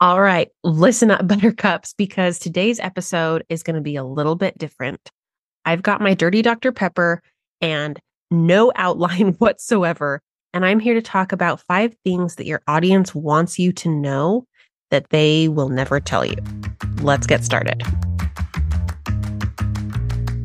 All 0.00 0.20
right, 0.20 0.48
listen 0.62 1.10
up, 1.10 1.22
Buttercups, 1.26 1.92
because 1.92 2.38
today's 2.38 2.78
episode 2.78 3.44
is 3.48 3.64
going 3.64 3.74
to 3.74 3.82
be 3.82 3.96
a 3.96 4.04
little 4.04 4.36
bit 4.36 4.56
different. 4.56 5.10
I've 5.64 5.82
got 5.82 6.00
my 6.00 6.14
dirty 6.14 6.40
Dr. 6.40 6.70
Pepper 6.70 7.20
and 7.60 7.98
no 8.30 8.70
outline 8.76 9.32
whatsoever. 9.38 10.20
And 10.54 10.64
I'm 10.64 10.78
here 10.78 10.94
to 10.94 11.02
talk 11.02 11.32
about 11.32 11.62
five 11.66 11.96
things 12.04 12.36
that 12.36 12.46
your 12.46 12.62
audience 12.68 13.12
wants 13.12 13.58
you 13.58 13.72
to 13.72 13.88
know 13.88 14.46
that 14.92 15.10
they 15.10 15.48
will 15.48 15.68
never 15.68 15.98
tell 15.98 16.24
you. 16.24 16.36
Let's 17.02 17.26
get 17.26 17.44
started. 17.44 17.82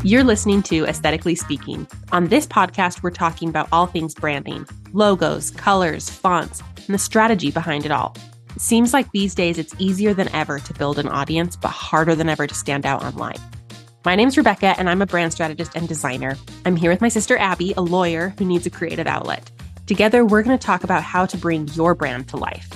You're 0.03 0.23
listening 0.23 0.63
to 0.63 0.85
Aesthetically 0.85 1.35
Speaking. 1.35 1.87
On 2.11 2.27
this 2.27 2.47
podcast, 2.47 3.03
we're 3.03 3.11
talking 3.11 3.49
about 3.49 3.69
all 3.71 3.85
things 3.85 4.15
branding, 4.15 4.65
logos, 4.93 5.51
colors, 5.51 6.09
fonts, 6.09 6.63
and 6.87 6.95
the 6.95 6.97
strategy 6.99 7.51
behind 7.51 7.85
it 7.85 7.91
all. 7.91 8.17
Seems 8.57 8.93
like 8.93 9.11
these 9.11 9.33
days 9.33 9.57
it's 9.57 9.73
easier 9.79 10.13
than 10.13 10.29
ever 10.29 10.59
to 10.59 10.73
build 10.75 10.99
an 10.99 11.07
audience, 11.07 11.55
but 11.55 11.69
harder 11.69 12.13
than 12.13 12.29
ever 12.29 12.45
to 12.45 12.53
stand 12.53 12.85
out 12.85 13.03
online. 13.03 13.37
My 14.05 14.15
name's 14.15 14.37
Rebecca, 14.37 14.75
and 14.77 14.89
I'm 14.89 15.01
a 15.01 15.07
brand 15.07 15.33
strategist 15.33 15.75
and 15.75 15.87
designer. 15.87 16.37
I'm 16.65 16.75
here 16.75 16.91
with 16.91 17.01
my 17.01 17.07
sister 17.07 17.35
Abby, 17.37 17.73
a 17.77 17.81
lawyer 17.81 18.35
who 18.37 18.45
needs 18.45 18.67
a 18.67 18.69
creative 18.69 19.07
outlet. 19.07 19.49
Together, 19.87 20.23
we're 20.23 20.43
going 20.43 20.57
to 20.57 20.63
talk 20.63 20.83
about 20.83 21.01
how 21.01 21.25
to 21.25 21.35
bring 21.35 21.67
your 21.69 21.95
brand 21.95 22.27
to 22.29 22.37
life. 22.37 22.69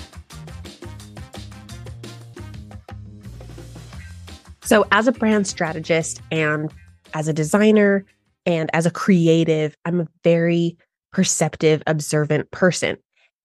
So, 4.64 4.86
as 4.92 5.08
a 5.08 5.12
brand 5.12 5.46
strategist 5.46 6.22
and 6.32 6.74
as 7.14 7.28
a 7.28 7.34
designer 7.34 8.04
and 8.46 8.70
as 8.74 8.86
a 8.86 8.92
creative, 8.92 9.78
I'm 9.86 10.02
a 10.02 10.08
very 10.24 10.76
perceptive, 11.14 11.84
observant 11.86 12.50
person. 12.50 12.98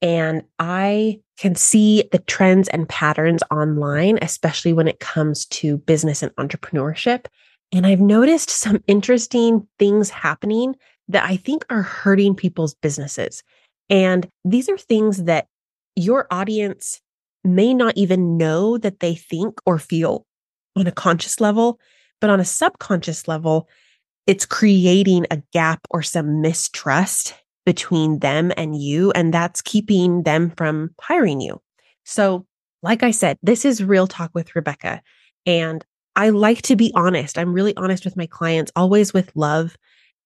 And 0.02 0.42
I 0.58 1.20
can 1.38 1.54
see 1.54 2.04
the 2.12 2.18
trends 2.18 2.68
and 2.68 2.88
patterns 2.88 3.42
online, 3.50 4.18
especially 4.20 4.72
when 4.72 4.88
it 4.88 5.00
comes 5.00 5.46
to 5.46 5.78
business 5.78 6.22
and 6.22 6.34
entrepreneurship. 6.36 7.26
And 7.72 7.86
I've 7.86 8.00
noticed 8.00 8.50
some 8.50 8.82
interesting 8.86 9.66
things 9.78 10.10
happening 10.10 10.74
that 11.08 11.24
I 11.24 11.36
think 11.36 11.64
are 11.70 11.82
hurting 11.82 12.34
people's 12.34 12.74
businesses. 12.74 13.42
And 13.88 14.28
these 14.44 14.68
are 14.68 14.78
things 14.78 15.24
that 15.24 15.46
your 15.96 16.26
audience 16.30 17.00
may 17.44 17.74
not 17.74 17.96
even 17.96 18.36
know 18.36 18.78
that 18.78 19.00
they 19.00 19.14
think 19.14 19.58
or 19.66 19.78
feel 19.78 20.26
on 20.76 20.86
a 20.86 20.92
conscious 20.92 21.40
level, 21.40 21.78
but 22.20 22.30
on 22.30 22.40
a 22.40 22.44
subconscious 22.44 23.28
level, 23.28 23.68
it's 24.26 24.46
creating 24.46 25.26
a 25.30 25.42
gap 25.52 25.80
or 25.90 26.02
some 26.02 26.40
mistrust 26.40 27.34
between 27.64 28.18
them 28.20 28.52
and 28.56 28.80
you. 28.80 29.10
And 29.12 29.32
that's 29.32 29.62
keeping 29.62 30.22
them 30.22 30.50
from 30.56 30.94
hiring 31.00 31.40
you. 31.40 31.60
So, 32.04 32.46
like 32.82 33.02
I 33.02 33.12
said, 33.12 33.38
this 33.42 33.64
is 33.64 33.84
real 33.84 34.06
talk 34.06 34.30
with 34.34 34.56
Rebecca. 34.56 35.02
And 35.46 35.84
I 36.16 36.30
like 36.30 36.62
to 36.62 36.76
be 36.76 36.92
honest. 36.94 37.38
I'm 37.38 37.52
really 37.52 37.76
honest 37.76 38.04
with 38.04 38.16
my 38.16 38.26
clients, 38.26 38.72
always 38.76 39.14
with 39.14 39.30
love 39.34 39.76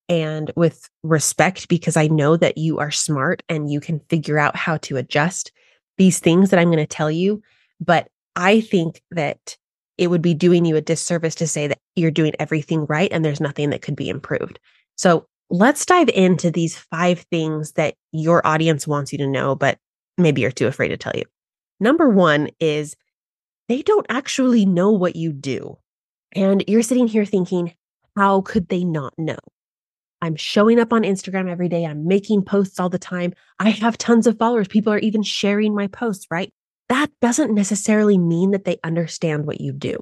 and 0.08 0.50
with 0.56 0.88
respect, 1.02 1.68
because 1.68 1.96
I 1.96 2.06
know 2.06 2.36
that 2.36 2.58
you 2.58 2.78
are 2.78 2.90
smart 2.90 3.42
and 3.48 3.70
you 3.70 3.80
can 3.80 4.00
figure 4.08 4.38
out 4.38 4.56
how 4.56 4.78
to 4.78 4.96
adjust 4.96 5.52
these 5.98 6.18
things 6.18 6.50
that 6.50 6.58
I'm 6.58 6.68
going 6.68 6.78
to 6.78 6.86
tell 6.86 7.10
you. 7.10 7.42
But 7.80 8.08
I 8.34 8.60
think 8.60 9.02
that 9.10 9.56
it 9.98 10.08
would 10.08 10.22
be 10.22 10.34
doing 10.34 10.64
you 10.64 10.76
a 10.76 10.80
disservice 10.80 11.34
to 11.36 11.46
say 11.46 11.66
that 11.68 11.78
you're 11.94 12.10
doing 12.10 12.34
everything 12.38 12.84
right 12.86 13.10
and 13.12 13.24
there's 13.24 13.40
nothing 13.40 13.70
that 13.70 13.82
could 13.82 13.96
be 13.96 14.08
improved. 14.08 14.58
So 14.96 15.26
let's 15.50 15.86
dive 15.86 16.08
into 16.08 16.50
these 16.50 16.76
five 16.76 17.20
things 17.30 17.72
that 17.72 17.94
your 18.12 18.46
audience 18.46 18.86
wants 18.86 19.12
you 19.12 19.18
to 19.18 19.26
know, 19.26 19.54
but 19.54 19.78
maybe 20.18 20.40
you're 20.40 20.50
too 20.50 20.66
afraid 20.66 20.88
to 20.88 20.96
tell 20.96 21.12
you. 21.14 21.24
Number 21.78 22.08
one 22.08 22.48
is 22.60 22.96
they 23.68 23.82
don't 23.82 24.06
actually 24.08 24.66
know 24.66 24.90
what 24.90 25.16
you 25.16 25.32
do. 25.32 25.78
And 26.34 26.64
you're 26.66 26.82
sitting 26.82 27.06
here 27.06 27.24
thinking, 27.24 27.74
how 28.16 28.40
could 28.42 28.68
they 28.68 28.84
not 28.84 29.14
know? 29.18 29.38
I'm 30.22 30.36
showing 30.36 30.80
up 30.80 30.92
on 30.92 31.02
Instagram 31.02 31.50
every 31.50 31.68
day. 31.68 31.84
I'm 31.84 32.06
making 32.06 32.44
posts 32.44 32.80
all 32.80 32.88
the 32.88 32.98
time. 32.98 33.34
I 33.58 33.70
have 33.70 33.98
tons 33.98 34.26
of 34.26 34.38
followers. 34.38 34.68
People 34.68 34.92
are 34.92 34.98
even 34.98 35.22
sharing 35.22 35.74
my 35.74 35.86
posts, 35.88 36.26
right? 36.30 36.52
That 36.88 37.10
doesn't 37.20 37.54
necessarily 37.54 38.16
mean 38.16 38.52
that 38.52 38.64
they 38.64 38.78
understand 38.82 39.46
what 39.46 39.60
you 39.60 39.72
do. 39.72 39.98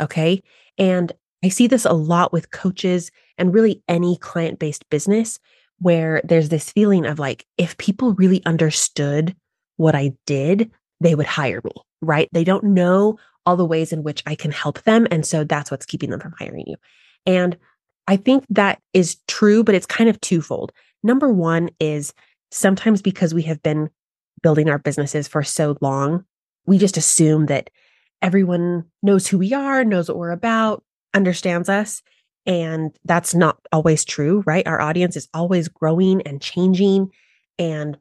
Okay. 0.00 0.42
And 0.76 1.12
I 1.44 1.48
see 1.48 1.66
this 1.66 1.84
a 1.84 1.92
lot 1.92 2.32
with 2.32 2.50
coaches 2.50 3.10
and 3.36 3.54
really 3.54 3.82
any 3.88 4.16
client 4.16 4.58
based 4.58 4.88
business 4.90 5.38
where 5.78 6.20
there's 6.24 6.48
this 6.48 6.70
feeling 6.70 7.06
of 7.06 7.18
like, 7.18 7.46
if 7.56 7.76
people 7.78 8.14
really 8.14 8.44
understood 8.44 9.36
what 9.76 9.94
I 9.94 10.12
did, 10.26 10.70
they 11.00 11.14
would 11.14 11.26
hire 11.26 11.60
me, 11.64 11.70
right? 12.02 12.28
They 12.32 12.44
don't 12.44 12.64
know 12.64 13.18
all 13.46 13.56
the 13.56 13.64
ways 13.64 13.92
in 13.92 14.02
which 14.02 14.22
I 14.26 14.34
can 14.34 14.50
help 14.50 14.82
them. 14.82 15.06
And 15.10 15.24
so 15.24 15.44
that's 15.44 15.70
what's 15.70 15.86
keeping 15.86 16.10
them 16.10 16.20
from 16.20 16.34
hiring 16.38 16.64
you. 16.66 16.76
And 17.24 17.56
I 18.08 18.16
think 18.16 18.44
that 18.50 18.80
is 18.92 19.18
true, 19.28 19.62
but 19.62 19.74
it's 19.74 19.86
kind 19.86 20.10
of 20.10 20.20
twofold. 20.20 20.72
Number 21.02 21.32
one 21.32 21.70
is 21.78 22.12
sometimes 22.50 23.00
because 23.00 23.32
we 23.32 23.42
have 23.42 23.62
been 23.62 23.90
building 24.42 24.68
our 24.68 24.78
businesses 24.78 25.28
for 25.28 25.42
so 25.42 25.76
long, 25.80 26.24
we 26.66 26.78
just 26.78 26.96
assume 26.96 27.46
that 27.46 27.70
everyone 28.20 28.84
knows 29.02 29.26
who 29.26 29.38
we 29.38 29.52
are, 29.52 29.84
knows 29.84 30.08
what 30.08 30.18
we're 30.18 30.30
about, 30.30 30.82
understands 31.14 31.68
us. 31.68 32.02
And 32.46 32.96
that's 33.04 33.34
not 33.34 33.58
always 33.72 34.04
true, 34.04 34.42
right? 34.46 34.66
Our 34.66 34.80
audience 34.80 35.16
is 35.16 35.28
always 35.34 35.68
growing 35.68 36.22
and 36.22 36.40
changing, 36.40 37.10
and 37.58 37.98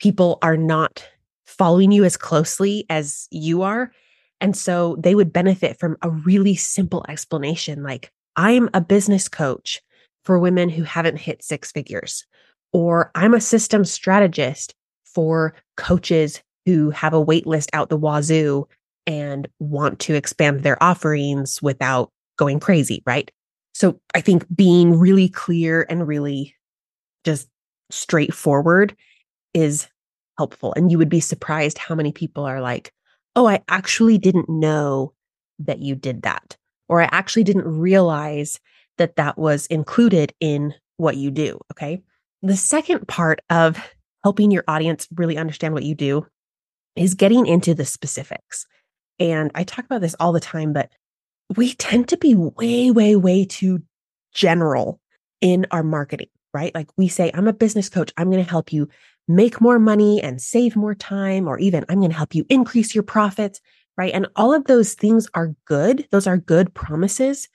people 0.00 0.38
are 0.42 0.56
not 0.56 1.06
following 1.46 1.92
you 1.92 2.04
as 2.04 2.16
closely 2.16 2.86
as 2.90 3.28
you 3.30 3.62
are. 3.62 3.92
And 4.40 4.56
so 4.56 4.96
they 4.98 5.14
would 5.14 5.32
benefit 5.32 5.78
from 5.78 5.96
a 6.02 6.10
really 6.10 6.56
simple 6.56 7.04
explanation 7.08 7.82
like, 7.82 8.10
I'm 8.36 8.68
a 8.74 8.80
business 8.80 9.28
coach 9.28 9.80
for 10.24 10.38
women 10.38 10.68
who 10.68 10.82
haven't 10.82 11.18
hit 11.18 11.44
six 11.44 11.70
figures, 11.70 12.26
or 12.72 13.12
I'm 13.14 13.34
a 13.34 13.40
system 13.40 13.84
strategist 13.84 14.74
for 15.04 15.54
coaches 15.76 16.42
who 16.66 16.90
have 16.90 17.12
a 17.12 17.20
wait 17.20 17.46
list 17.46 17.70
out 17.72 17.90
the 17.90 17.96
wazoo 17.96 18.66
and 19.06 19.46
want 19.60 20.00
to 20.00 20.14
expand 20.14 20.60
their 20.62 20.82
offerings 20.82 21.62
without 21.62 22.10
going 22.36 22.60
crazy, 22.60 23.02
right? 23.06 23.30
So 23.74 24.00
I 24.14 24.20
think 24.20 24.46
being 24.54 24.98
really 24.98 25.28
clear 25.28 25.86
and 25.88 26.06
really 26.06 26.54
just 27.24 27.48
straightforward 27.90 28.96
is 29.52 29.88
helpful. 30.38 30.72
And 30.76 30.90
you 30.90 30.98
would 30.98 31.08
be 31.08 31.20
surprised 31.20 31.78
how 31.78 31.94
many 31.94 32.12
people 32.12 32.44
are 32.44 32.60
like, 32.60 32.92
oh, 33.36 33.46
I 33.48 33.62
actually 33.68 34.18
didn't 34.18 34.48
know 34.48 35.12
that 35.58 35.80
you 35.80 35.94
did 35.94 36.22
that. 36.22 36.56
Or 36.88 37.00
I 37.00 37.08
actually 37.12 37.44
didn't 37.44 37.66
realize 37.66 38.60
that 38.98 39.16
that 39.16 39.38
was 39.38 39.66
included 39.66 40.32
in 40.40 40.74
what 40.96 41.16
you 41.16 41.30
do. 41.30 41.58
Okay. 41.72 42.02
The 42.42 42.56
second 42.56 43.08
part 43.08 43.40
of 43.50 43.78
helping 44.22 44.50
your 44.50 44.64
audience 44.68 45.08
really 45.14 45.36
understand 45.36 45.74
what 45.74 45.82
you 45.82 45.94
do 45.94 46.26
is 46.94 47.14
getting 47.14 47.46
into 47.46 47.74
the 47.74 47.84
specifics. 47.84 48.66
And 49.18 49.50
I 49.54 49.64
talk 49.64 49.84
about 49.84 50.00
this 50.00 50.14
all 50.20 50.32
the 50.32 50.40
time, 50.40 50.72
but 50.72 50.90
we 51.56 51.74
tend 51.74 52.08
to 52.08 52.16
be 52.16 52.34
way, 52.34 52.90
way, 52.90 53.16
way 53.16 53.44
too 53.44 53.82
general 54.32 55.00
in 55.40 55.66
our 55.70 55.82
marketing, 55.82 56.28
right? 56.52 56.74
Like 56.74 56.88
we 56.96 57.08
say, 57.08 57.30
I'm 57.34 57.48
a 57.48 57.52
business 57.52 57.88
coach. 57.88 58.12
I'm 58.16 58.30
going 58.30 58.42
to 58.42 58.50
help 58.50 58.72
you 58.72 58.88
make 59.28 59.60
more 59.60 59.78
money 59.78 60.22
and 60.22 60.40
save 60.40 60.76
more 60.76 60.94
time, 60.94 61.48
or 61.48 61.58
even 61.58 61.84
I'm 61.88 61.98
going 61.98 62.10
to 62.10 62.16
help 62.16 62.34
you 62.34 62.44
increase 62.48 62.94
your 62.94 63.04
profits, 63.04 63.60
right? 63.96 64.12
And 64.12 64.26
all 64.36 64.52
of 64.52 64.64
those 64.64 64.94
things 64.94 65.28
are 65.34 65.54
good. 65.66 66.06
Those 66.10 66.26
are 66.26 66.36
good 66.36 66.74
promises. 66.74 67.48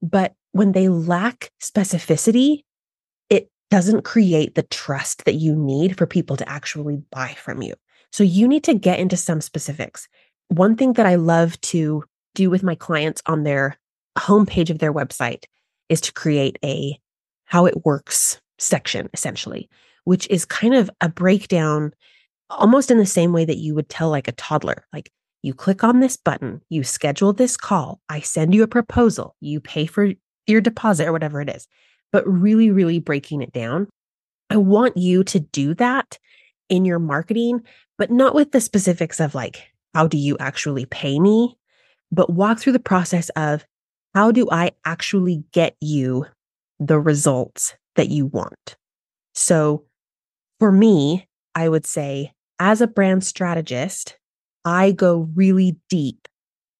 But 0.00 0.34
when 0.52 0.72
they 0.72 0.88
lack 0.88 1.50
specificity, 1.62 2.64
it 3.30 3.50
doesn't 3.70 4.02
create 4.02 4.54
the 4.54 4.64
trust 4.64 5.24
that 5.24 5.34
you 5.34 5.54
need 5.54 5.96
for 5.96 6.06
people 6.06 6.36
to 6.36 6.48
actually 6.48 7.02
buy 7.10 7.34
from 7.38 7.62
you. 7.62 7.74
So 8.10 8.24
you 8.24 8.46
need 8.46 8.64
to 8.64 8.74
get 8.74 8.98
into 8.98 9.16
some 9.16 9.40
specifics. 9.40 10.08
One 10.48 10.76
thing 10.76 10.94
that 10.94 11.06
I 11.06 11.14
love 11.14 11.60
to 11.62 12.04
do 12.34 12.50
with 12.50 12.62
my 12.62 12.74
clients 12.74 13.22
on 13.26 13.44
their 13.44 13.78
homepage 14.18 14.70
of 14.70 14.78
their 14.78 14.92
website 14.92 15.44
is 15.88 16.00
to 16.02 16.12
create 16.12 16.58
a 16.64 16.98
how 17.44 17.66
it 17.66 17.84
works 17.84 18.40
section, 18.58 19.08
essentially, 19.12 19.68
which 20.04 20.26
is 20.28 20.44
kind 20.44 20.74
of 20.74 20.90
a 21.00 21.08
breakdown 21.08 21.92
almost 22.50 22.90
in 22.90 22.98
the 22.98 23.06
same 23.06 23.32
way 23.32 23.44
that 23.44 23.58
you 23.58 23.74
would 23.74 23.88
tell 23.88 24.10
like 24.10 24.28
a 24.28 24.32
toddler. 24.32 24.84
Like 24.92 25.10
you 25.42 25.54
click 25.54 25.84
on 25.84 26.00
this 26.00 26.16
button, 26.16 26.60
you 26.68 26.84
schedule 26.84 27.32
this 27.32 27.56
call, 27.56 28.00
I 28.08 28.20
send 28.20 28.54
you 28.54 28.62
a 28.62 28.68
proposal, 28.68 29.34
you 29.40 29.60
pay 29.60 29.86
for 29.86 30.12
your 30.46 30.60
deposit 30.60 31.06
or 31.06 31.12
whatever 31.12 31.40
it 31.40 31.48
is, 31.48 31.66
but 32.12 32.26
really, 32.26 32.70
really 32.70 32.98
breaking 32.98 33.42
it 33.42 33.52
down. 33.52 33.88
I 34.50 34.56
want 34.56 34.96
you 34.96 35.24
to 35.24 35.40
do 35.40 35.74
that 35.74 36.18
in 36.68 36.84
your 36.84 36.98
marketing, 36.98 37.62
but 37.98 38.10
not 38.10 38.34
with 38.34 38.52
the 38.52 38.60
specifics 38.60 39.20
of 39.20 39.34
like, 39.34 39.68
how 39.94 40.06
do 40.06 40.16
you 40.16 40.36
actually 40.38 40.86
pay 40.86 41.18
me? 41.18 41.56
But 42.12 42.30
walk 42.30 42.58
through 42.58 42.74
the 42.74 42.78
process 42.78 43.30
of 43.30 43.64
how 44.14 44.30
do 44.30 44.46
I 44.50 44.72
actually 44.84 45.44
get 45.52 45.74
you 45.80 46.26
the 46.78 47.00
results 47.00 47.74
that 47.96 48.10
you 48.10 48.26
want? 48.26 48.76
So 49.34 49.84
for 50.60 50.70
me, 50.70 51.26
I 51.54 51.68
would 51.68 51.86
say, 51.86 52.32
as 52.58 52.80
a 52.80 52.86
brand 52.86 53.24
strategist, 53.24 54.18
I 54.64 54.92
go 54.92 55.28
really 55.34 55.76
deep 55.88 56.28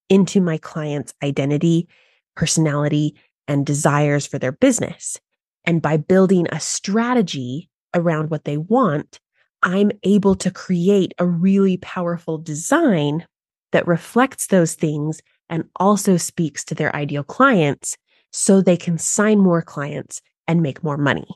into 0.08 0.40
my 0.40 0.58
client's 0.58 1.14
identity, 1.23 1.88
personality, 2.37 3.17
and 3.49 3.67
desires 3.67 4.26
for 4.26 4.38
their 4.38 4.52
business. 4.52 5.19
And 5.64 5.81
by 5.81 5.96
building 5.96 6.46
a 6.50 6.61
strategy 6.61 7.70
around 7.94 8.31
what 8.31 8.44
they 8.44 8.58
want, 8.58 9.19
I'm 9.62 9.90
able 10.02 10.34
to 10.37 10.50
create 10.50 11.14
a 11.19 11.26
really 11.26 11.76
powerful 11.79 12.38
design 12.38 13.26
that 13.73 13.87
reflects 13.87 14.47
those 14.47 14.75
things 14.75 15.21
and 15.49 15.65
also 15.77 16.17
speaks 16.17 16.65
to 16.65 16.75
their 16.75 16.95
ideal 16.95 17.25
clients 17.25 17.97
so 18.33 18.61
they 18.61 18.77
can 18.77 18.97
sign 18.99 19.39
more 19.39 19.63
clients 19.63 20.23
and 20.49 20.63
make 20.63 20.83
more 20.83 20.97
money. 20.97 21.27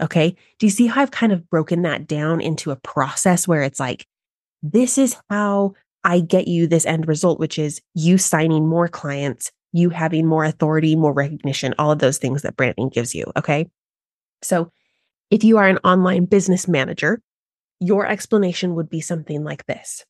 Okay. 0.00 0.36
Do 0.58 0.66
you 0.66 0.70
see 0.70 0.86
how 0.86 1.02
I've 1.02 1.10
kind 1.10 1.32
of 1.32 1.48
broken 1.48 1.82
that 1.82 2.06
down 2.06 2.40
into 2.40 2.70
a 2.70 2.76
process 2.76 3.46
where 3.48 3.62
it's 3.62 3.80
like, 3.80 4.06
this 4.62 4.98
is 4.98 5.16
how 5.30 5.74
I 6.02 6.20
get 6.20 6.48
you 6.48 6.66
this 6.66 6.86
end 6.86 7.08
result, 7.08 7.38
which 7.38 7.58
is 7.58 7.80
you 7.94 8.18
signing 8.18 8.66
more 8.66 8.88
clients, 8.88 9.50
you 9.72 9.90
having 9.90 10.26
more 10.26 10.44
authority, 10.44 10.96
more 10.96 11.12
recognition, 11.12 11.74
all 11.78 11.90
of 11.90 11.98
those 11.98 12.18
things 12.18 12.42
that 12.42 12.56
branding 12.56 12.88
gives 12.88 13.14
you. 13.14 13.30
Okay. 13.36 13.68
So 14.42 14.70
if 15.30 15.42
you 15.42 15.58
are 15.58 15.68
an 15.68 15.78
online 15.78 16.26
business 16.26 16.68
manager, 16.68 17.20
your 17.80 18.06
explanation 18.06 18.74
would 18.74 18.88
be 18.88 19.00
something 19.00 19.44
like 19.44 19.66
this 19.66 20.04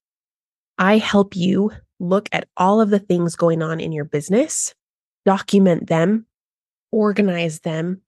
I 0.78 0.98
help 0.98 1.36
you 1.36 1.72
look 2.00 2.28
at 2.32 2.48
all 2.56 2.80
of 2.80 2.90
the 2.90 2.98
things 2.98 3.36
going 3.36 3.62
on 3.62 3.80
in 3.80 3.92
your 3.92 4.04
business, 4.04 4.74
document 5.24 5.88
them, 5.88 6.26
organize 6.90 7.60
them, 7.60 8.00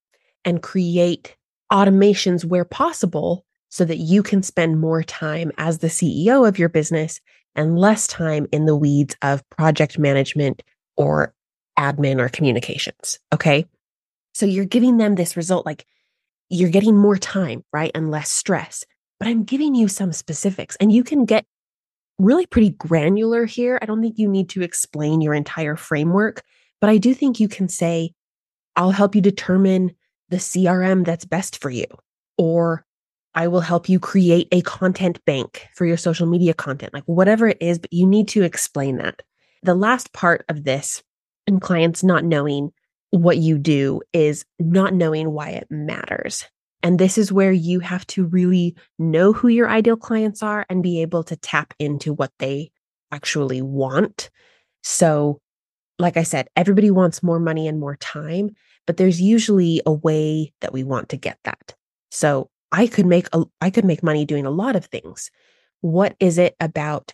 and 0.44 0.62
create 0.62 1.36
automations 1.72 2.44
where 2.44 2.64
possible 2.64 3.44
so 3.68 3.84
that 3.84 3.98
you 3.98 4.22
can 4.22 4.42
spend 4.42 4.80
more 4.80 5.02
time 5.02 5.52
as 5.58 5.78
the 5.78 5.88
CEO 5.88 6.46
of 6.46 6.58
your 6.58 6.68
business 6.68 7.20
and 7.54 7.78
less 7.78 8.06
time 8.06 8.46
in 8.52 8.66
the 8.66 8.76
weeds 8.76 9.16
of 9.22 9.48
project 9.50 9.98
management 9.98 10.62
or 10.96 11.34
admin 11.78 12.20
or 12.20 12.28
communications. 12.28 13.18
Okay. 13.34 13.66
So 14.34 14.46
you're 14.46 14.64
giving 14.64 14.98
them 14.98 15.14
this 15.14 15.36
result 15.36 15.66
like 15.66 15.86
you're 16.48 16.70
getting 16.70 16.96
more 16.96 17.16
time, 17.16 17.64
right? 17.72 17.90
And 17.94 18.10
less 18.10 18.30
stress. 18.30 18.84
But 19.18 19.28
I'm 19.28 19.44
giving 19.44 19.74
you 19.74 19.88
some 19.88 20.12
specifics 20.12 20.76
and 20.76 20.92
you 20.92 21.02
can 21.02 21.24
get 21.24 21.46
really 22.18 22.46
pretty 22.46 22.70
granular 22.70 23.44
here. 23.44 23.78
I 23.80 23.86
don't 23.86 24.00
think 24.00 24.18
you 24.18 24.28
need 24.28 24.48
to 24.50 24.62
explain 24.62 25.20
your 25.20 25.34
entire 25.34 25.76
framework, 25.76 26.42
but 26.80 26.90
I 26.90 26.98
do 26.98 27.14
think 27.14 27.40
you 27.40 27.48
can 27.48 27.68
say, 27.68 28.12
I'll 28.74 28.90
help 28.90 29.14
you 29.14 29.20
determine 29.20 29.94
the 30.28 30.36
CRM 30.36 31.04
that's 31.04 31.24
best 31.24 31.60
for 31.60 31.70
you, 31.70 31.86
or 32.36 32.84
I 33.34 33.48
will 33.48 33.60
help 33.60 33.88
you 33.88 34.00
create 34.00 34.48
a 34.50 34.62
content 34.62 35.22
bank 35.24 35.66
for 35.74 35.84
your 35.84 35.98
social 35.98 36.26
media 36.26 36.54
content, 36.54 36.94
like 36.94 37.04
whatever 37.04 37.48
it 37.48 37.58
is, 37.60 37.78
but 37.78 37.92
you 37.92 38.06
need 38.06 38.28
to 38.28 38.42
explain 38.42 38.96
that. 38.96 39.22
The 39.62 39.74
last 39.74 40.12
part 40.12 40.44
of 40.48 40.64
this 40.64 41.02
and 41.46 41.60
clients 41.60 42.02
not 42.02 42.24
knowing 42.24 42.72
what 43.10 43.38
you 43.38 43.58
do 43.58 44.00
is 44.12 44.44
not 44.58 44.94
knowing 44.94 45.32
why 45.32 45.50
it 45.50 45.66
matters. 45.70 46.46
And 46.86 46.98
this 46.98 47.18
is 47.18 47.32
where 47.32 47.52
you 47.52 47.80
have 47.80 48.06
to 48.08 48.24
really 48.26 48.76
know 48.98 49.32
who 49.32 49.48
your 49.48 49.68
ideal 49.68 49.96
clients 49.96 50.42
are 50.42 50.64
and 50.70 50.82
be 50.82 51.02
able 51.02 51.24
to 51.24 51.36
tap 51.36 51.74
into 51.78 52.12
what 52.12 52.32
they 52.38 52.70
actually 53.10 53.60
want. 53.60 54.30
So, 54.82 55.40
like 55.98 56.16
I 56.16 56.22
said, 56.22 56.48
everybody 56.56 56.90
wants 56.90 57.22
more 57.22 57.40
money 57.40 57.66
and 57.66 57.80
more 57.80 57.96
time 57.96 58.50
but 58.86 58.96
there's 58.96 59.20
usually 59.20 59.82
a 59.84 59.92
way 59.92 60.52
that 60.60 60.72
we 60.72 60.84
want 60.84 61.08
to 61.10 61.16
get 61.16 61.38
that. 61.44 61.74
So 62.10 62.48
I 62.72 62.86
could 62.86 63.06
make 63.06 63.28
a, 63.32 63.44
I 63.60 63.70
could 63.70 63.84
make 63.84 64.02
money 64.02 64.24
doing 64.24 64.46
a 64.46 64.50
lot 64.50 64.76
of 64.76 64.86
things. 64.86 65.30
What 65.80 66.16
is 66.20 66.38
it 66.38 66.56
about 66.60 67.12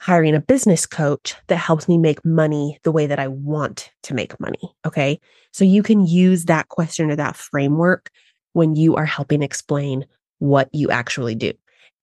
hiring 0.00 0.34
a 0.34 0.40
business 0.40 0.86
coach 0.86 1.34
that 1.46 1.56
helps 1.56 1.88
me 1.88 1.96
make 1.96 2.24
money 2.24 2.78
the 2.84 2.92
way 2.92 3.06
that 3.06 3.18
I 3.18 3.28
want 3.28 3.90
to 4.04 4.14
make 4.14 4.38
money? 4.38 4.74
Okay. 4.86 5.18
So 5.52 5.64
you 5.64 5.82
can 5.82 6.06
use 6.06 6.44
that 6.44 6.68
question 6.68 7.10
or 7.10 7.16
that 7.16 7.36
framework 7.36 8.10
when 8.56 8.74
you 8.74 8.96
are 8.96 9.04
helping 9.04 9.42
explain 9.42 10.06
what 10.38 10.70
you 10.72 10.88
actually 10.90 11.34
do. 11.34 11.52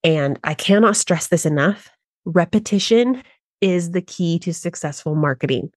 And 0.03 0.39
I 0.43 0.53
cannot 0.53 0.95
stress 0.95 1.27
this 1.27 1.47
enough. 1.47 1.89
Repetition 2.25 3.23
is 3.59 3.89
the 3.89 4.03
key 4.03 4.37
to 4.37 4.53
successful 4.53 5.15
marketing. 5.15 5.71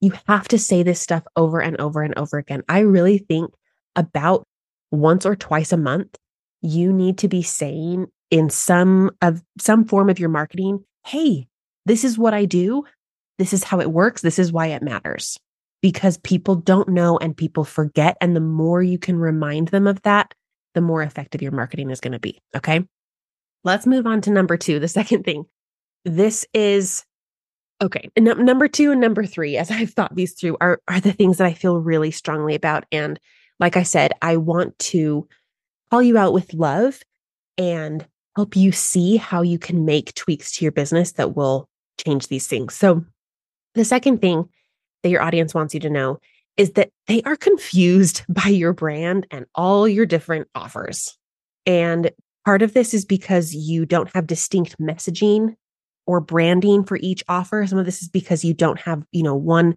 You 0.00 0.12
have 0.28 0.46
to 0.48 0.60
say 0.60 0.84
this 0.84 1.00
stuff 1.00 1.24
over 1.34 1.60
and 1.60 1.76
over 1.80 2.02
and 2.02 2.16
over 2.16 2.38
again. 2.38 2.62
I 2.68 2.80
really 2.80 3.18
think 3.18 3.50
about 3.96 4.46
once 4.92 5.26
or 5.26 5.34
twice 5.34 5.72
a 5.72 5.76
month, 5.76 6.16
you 6.60 6.92
need 6.92 7.18
to 7.18 7.28
be 7.28 7.42
saying 7.42 8.06
in 8.30 8.48
some 8.48 9.10
of 9.22 9.42
some 9.58 9.84
form 9.84 10.08
of 10.08 10.20
your 10.20 10.28
marketing, 10.28 10.84
"Hey, 11.04 11.48
this 11.84 12.04
is 12.04 12.16
what 12.16 12.32
I 12.32 12.44
do. 12.44 12.84
This 13.38 13.52
is 13.52 13.64
how 13.64 13.80
it 13.80 13.90
works. 13.90 14.22
This 14.22 14.38
is 14.38 14.52
why 14.52 14.68
it 14.68 14.82
matters." 14.82 15.36
Because 15.82 16.16
people 16.18 16.54
don't 16.54 16.88
know 16.88 17.18
and 17.18 17.36
people 17.36 17.64
forget 17.64 18.16
and 18.20 18.34
the 18.34 18.40
more 18.40 18.82
you 18.82 18.98
can 18.98 19.16
remind 19.16 19.68
them 19.68 19.86
of 19.86 20.00
that, 20.02 20.32
the 20.74 20.80
more 20.80 21.02
effective 21.02 21.42
your 21.42 21.52
marketing 21.52 21.90
is 21.90 22.00
going 22.00 22.12
to 22.12 22.18
be, 22.18 22.40
okay? 22.56 22.86
Let's 23.64 23.86
move 23.86 24.06
on 24.06 24.20
to 24.22 24.30
number 24.30 24.56
2, 24.56 24.78
the 24.78 24.88
second 24.88 25.24
thing. 25.24 25.44
This 26.04 26.46
is 26.54 27.04
Okay. 27.82 28.08
N- 28.16 28.44
number 28.44 28.68
two 28.68 28.92
and 28.92 29.00
number 29.00 29.26
three, 29.26 29.56
as 29.56 29.70
I've 29.72 29.90
thought 29.90 30.14
these 30.14 30.34
through, 30.34 30.56
are, 30.60 30.80
are 30.88 31.00
the 31.00 31.12
things 31.12 31.38
that 31.38 31.46
I 31.46 31.52
feel 31.52 31.78
really 31.78 32.12
strongly 32.12 32.54
about. 32.54 32.84
And 32.92 33.18
like 33.58 33.76
I 33.76 33.82
said, 33.82 34.12
I 34.22 34.36
want 34.36 34.78
to 34.78 35.28
call 35.90 36.02
you 36.02 36.16
out 36.16 36.32
with 36.32 36.54
love 36.54 37.00
and 37.58 38.06
help 38.36 38.56
you 38.56 38.72
see 38.72 39.16
how 39.16 39.42
you 39.42 39.58
can 39.58 39.84
make 39.84 40.14
tweaks 40.14 40.56
to 40.56 40.64
your 40.64 40.72
business 40.72 41.12
that 41.12 41.36
will 41.36 41.68
change 42.04 42.28
these 42.28 42.46
things. 42.46 42.74
So, 42.74 43.04
the 43.74 43.84
second 43.84 44.20
thing 44.20 44.48
that 45.02 45.10
your 45.10 45.22
audience 45.22 45.54
wants 45.54 45.74
you 45.74 45.80
to 45.80 45.90
know 45.90 46.18
is 46.56 46.72
that 46.72 46.90
they 47.06 47.22
are 47.22 47.36
confused 47.36 48.22
by 48.28 48.48
your 48.48 48.72
brand 48.72 49.26
and 49.30 49.46
all 49.54 49.88
your 49.88 50.06
different 50.06 50.48
offers. 50.54 51.16
And 51.66 52.10
part 52.44 52.62
of 52.62 52.74
this 52.74 52.94
is 52.94 53.04
because 53.04 53.54
you 53.54 53.86
don't 53.86 54.14
have 54.14 54.26
distinct 54.26 54.78
messaging 54.78 55.54
or 56.06 56.20
branding 56.20 56.84
for 56.84 56.98
each 57.00 57.22
offer. 57.28 57.66
Some 57.66 57.78
of 57.78 57.86
this 57.86 58.02
is 58.02 58.08
because 58.08 58.44
you 58.44 58.54
don't 58.54 58.80
have, 58.80 59.04
you 59.12 59.22
know, 59.22 59.36
one 59.36 59.76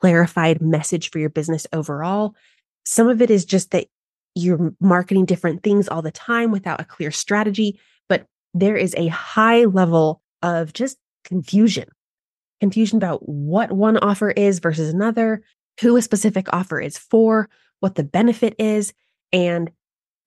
clarified 0.00 0.60
message 0.60 1.10
for 1.10 1.18
your 1.18 1.30
business 1.30 1.66
overall. 1.72 2.34
Some 2.84 3.08
of 3.08 3.22
it 3.22 3.30
is 3.30 3.44
just 3.44 3.70
that 3.72 3.86
you're 4.34 4.74
marketing 4.80 5.24
different 5.24 5.62
things 5.62 5.88
all 5.88 6.02
the 6.02 6.10
time 6.10 6.50
without 6.50 6.80
a 6.80 6.84
clear 6.84 7.10
strategy, 7.10 7.78
but 8.08 8.26
there 8.52 8.76
is 8.76 8.94
a 8.96 9.08
high 9.08 9.64
level 9.64 10.20
of 10.42 10.72
just 10.72 10.98
confusion. 11.24 11.88
Confusion 12.64 12.96
about 12.96 13.28
what 13.28 13.72
one 13.72 13.98
offer 13.98 14.30
is 14.30 14.58
versus 14.58 14.88
another, 14.88 15.42
who 15.82 15.98
a 15.98 16.02
specific 16.02 16.50
offer 16.50 16.80
is 16.80 16.96
for, 16.96 17.50
what 17.80 17.94
the 17.94 18.02
benefit 18.02 18.54
is. 18.58 18.94
And 19.34 19.70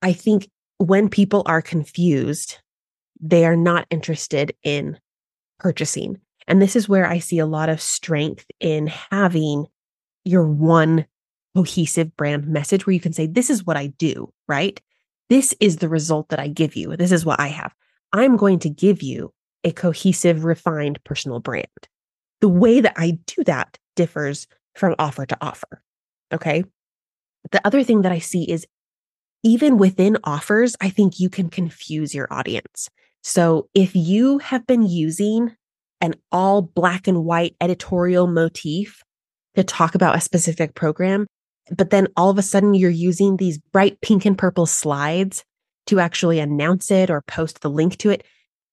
I 0.04 0.14
think 0.14 0.48
when 0.78 1.10
people 1.10 1.42
are 1.48 1.64
confused, 1.64 2.60
they 3.20 3.44
are 3.44 3.56
not 3.56 3.88
interested 3.90 4.56
in 4.62 5.00
purchasing. 5.58 6.20
And 6.48 6.62
this 6.62 6.76
is 6.76 6.88
where 6.88 7.08
I 7.08 7.18
see 7.18 7.40
a 7.40 7.48
lot 7.48 7.70
of 7.70 7.82
strength 7.82 8.46
in 8.60 8.86
having 8.86 9.66
your 10.24 10.46
one 10.46 11.08
cohesive 11.56 12.16
brand 12.16 12.48
message 12.48 12.86
where 12.86 12.94
you 12.94 13.00
can 13.00 13.14
say, 13.14 13.26
This 13.26 13.50
is 13.50 13.66
what 13.66 13.78
I 13.78 13.88
do, 13.88 14.32
right? 14.48 14.80
This 15.28 15.56
is 15.60 15.78
the 15.78 15.90
result 15.90 16.30
that 16.30 16.40
I 16.40 16.50
give 16.50 16.76
you. 16.76 16.96
This 16.96 17.12
is 17.12 17.26
what 17.26 17.40
I 17.40 17.48
have. 17.48 17.74
I'm 18.14 18.38
going 18.38 18.60
to 18.60 18.70
give 18.70 19.02
you 19.02 19.34
a 19.64 19.72
cohesive, 19.72 20.46
refined 20.46 21.04
personal 21.04 21.40
brand. 21.40 21.66
The 22.42 22.50
way 22.50 22.82
that 22.82 22.94
I 22.98 23.20
do 23.26 23.44
that 23.46 23.78
differs 23.96 24.48
from 24.76 24.96
offer 25.00 25.26
to 25.26 25.38
offer. 25.42 25.82
Okay. 26.34 26.64
The 27.52 27.66
other 27.66 27.84
thing 27.84 28.02
that 28.02 28.12
I 28.12 28.20
see 28.20 28.44
is 28.44 28.66
even 29.44 29.78
within 29.78 30.18
offers, 30.24 30.76
I 30.82 30.90
think 30.90 31.20
you 31.20 31.30
can 31.30 31.50
confuse 31.50 32.14
your 32.14 32.28
audience. 32.32 32.90
So 33.24 33.70
if 33.74 33.96
you 33.96 34.40
have 34.40 34.66
been 34.68 34.84
using 34.84 35.56
an 36.02 36.16
all 36.32 36.62
black 36.62 37.08
and 37.08 37.26
white 37.26 37.56
editorial 37.62 38.28
motif 38.28 39.02
to 39.56 39.64
talk 39.64 39.96
about 39.96 40.16
a 40.16 40.22
specific 40.22 40.76
program, 40.76 41.28
but 41.76 41.90
then 41.90 42.08
all 42.16 42.30
of 42.30 42.38
a 42.38 42.44
sudden 42.44 42.74
you're 42.74 42.90
using 42.90 43.38
these 43.38 43.58
bright 43.58 44.00
pink 44.02 44.26
and 44.26 44.38
purple 44.38 44.66
slides 44.66 45.44
to 45.88 46.00
actually 46.00 46.40
announce 46.40 46.92
it 46.92 47.10
or 47.10 47.22
post 47.22 47.62
the 47.62 47.70
link 47.70 47.98
to 47.98 48.10
it, 48.10 48.24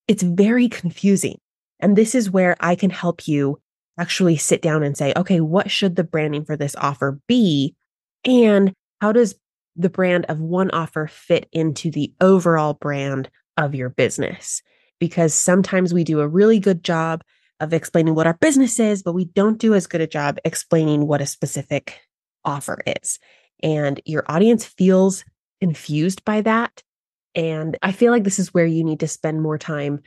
it's 0.09 0.23
very 0.23 0.69
confusing. 0.69 1.39
And 1.85 1.97
this 1.97 2.15
is 2.15 2.31
where 2.31 2.57
I 2.61 2.77
can 2.77 2.89
help 2.89 3.29
you 3.29 3.61
actually 3.99 4.39
sit 4.39 4.63
down 4.63 4.83
and 4.83 4.97
say, 4.97 5.13
okay, 5.17 5.41
what 5.41 5.71
should 5.71 5.97
the 5.97 6.03
branding 6.03 6.47
for 6.47 6.57
this 6.57 6.75
offer 6.77 7.21
be? 7.29 7.77
And 8.25 8.73
how 9.03 9.13
does 9.13 9.35
the 9.77 9.91
brand 9.91 10.25
of 10.31 10.41
one 10.41 10.71
offer 10.71 11.07
fit 11.07 11.47
into 11.53 11.91
the 11.91 12.11
overall 12.23 12.73
brand 12.73 13.29
of 13.59 13.75
your 13.75 13.91
business 13.91 14.63
because 14.99 15.35
sometimes 15.35 15.93
we 15.93 16.05
do 16.05 16.21
a 16.21 16.27
really 16.27 16.59
good 16.59 16.83
job 16.83 17.23
of 17.61 17.75
explaining 17.75 18.15
what 18.15 18.27
our 18.27 18.39
business 18.41 18.81
is, 18.81 19.03
but 19.03 19.13
we 19.13 19.27
don't 19.27 19.59
do 19.59 19.75
as 19.75 19.87
good 19.87 20.01
a 20.01 20.07
job 20.07 20.39
explaining 20.43 21.07
what 21.07 21.21
a 21.21 21.27
specific 21.27 22.01
offer 22.47 22.79
is. 22.87 23.19
And 23.63 24.01
your 24.07 24.25
audience 24.27 24.65
feels 24.65 25.23
confused 25.61 26.25
by 26.25 26.41
that. 26.41 26.83
And 27.35 27.77
I 27.83 27.93
feel 27.93 28.11
like 28.11 28.25
this 28.25 28.39
is 28.39 28.55
where 28.55 28.65
you 28.65 28.85
need 28.85 29.01
to 29.01 29.09
spend 29.09 29.43
more 29.43 29.59
time 29.59 30.01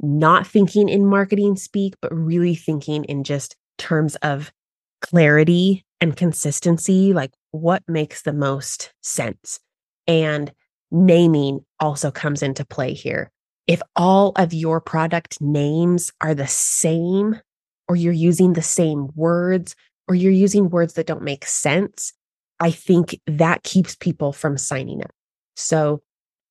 not 0.00 0.46
thinking 0.46 0.88
in 0.88 1.06
marketing 1.06 1.56
speak, 1.56 1.94
but 2.00 2.14
really 2.14 2.54
thinking 2.54 3.04
in 3.04 3.24
just 3.24 3.56
terms 3.78 4.16
of 4.16 4.52
clarity 5.00 5.84
and 6.00 6.16
consistency, 6.16 7.12
like 7.12 7.32
what 7.50 7.82
makes 7.88 8.22
the 8.22 8.32
most 8.32 8.92
sense. 9.02 9.60
And 10.06 10.52
naming 10.90 11.60
also 11.80 12.10
comes 12.10 12.42
into 12.42 12.64
play 12.64 12.92
here. 12.92 13.30
If 13.66 13.80
all 13.96 14.32
of 14.36 14.52
your 14.52 14.80
product 14.80 15.40
names 15.40 16.12
are 16.20 16.34
the 16.34 16.46
same, 16.46 17.40
or 17.88 17.96
you're 17.96 18.12
using 18.12 18.52
the 18.52 18.62
same 18.62 19.08
words, 19.14 19.74
or 20.08 20.14
you're 20.14 20.32
using 20.32 20.68
words 20.68 20.94
that 20.94 21.06
don't 21.06 21.22
make 21.22 21.46
sense, 21.46 22.12
I 22.60 22.70
think 22.70 23.20
that 23.26 23.62
keeps 23.62 23.96
people 23.96 24.32
from 24.32 24.58
signing 24.58 25.02
up. 25.02 25.10
So 25.56 26.02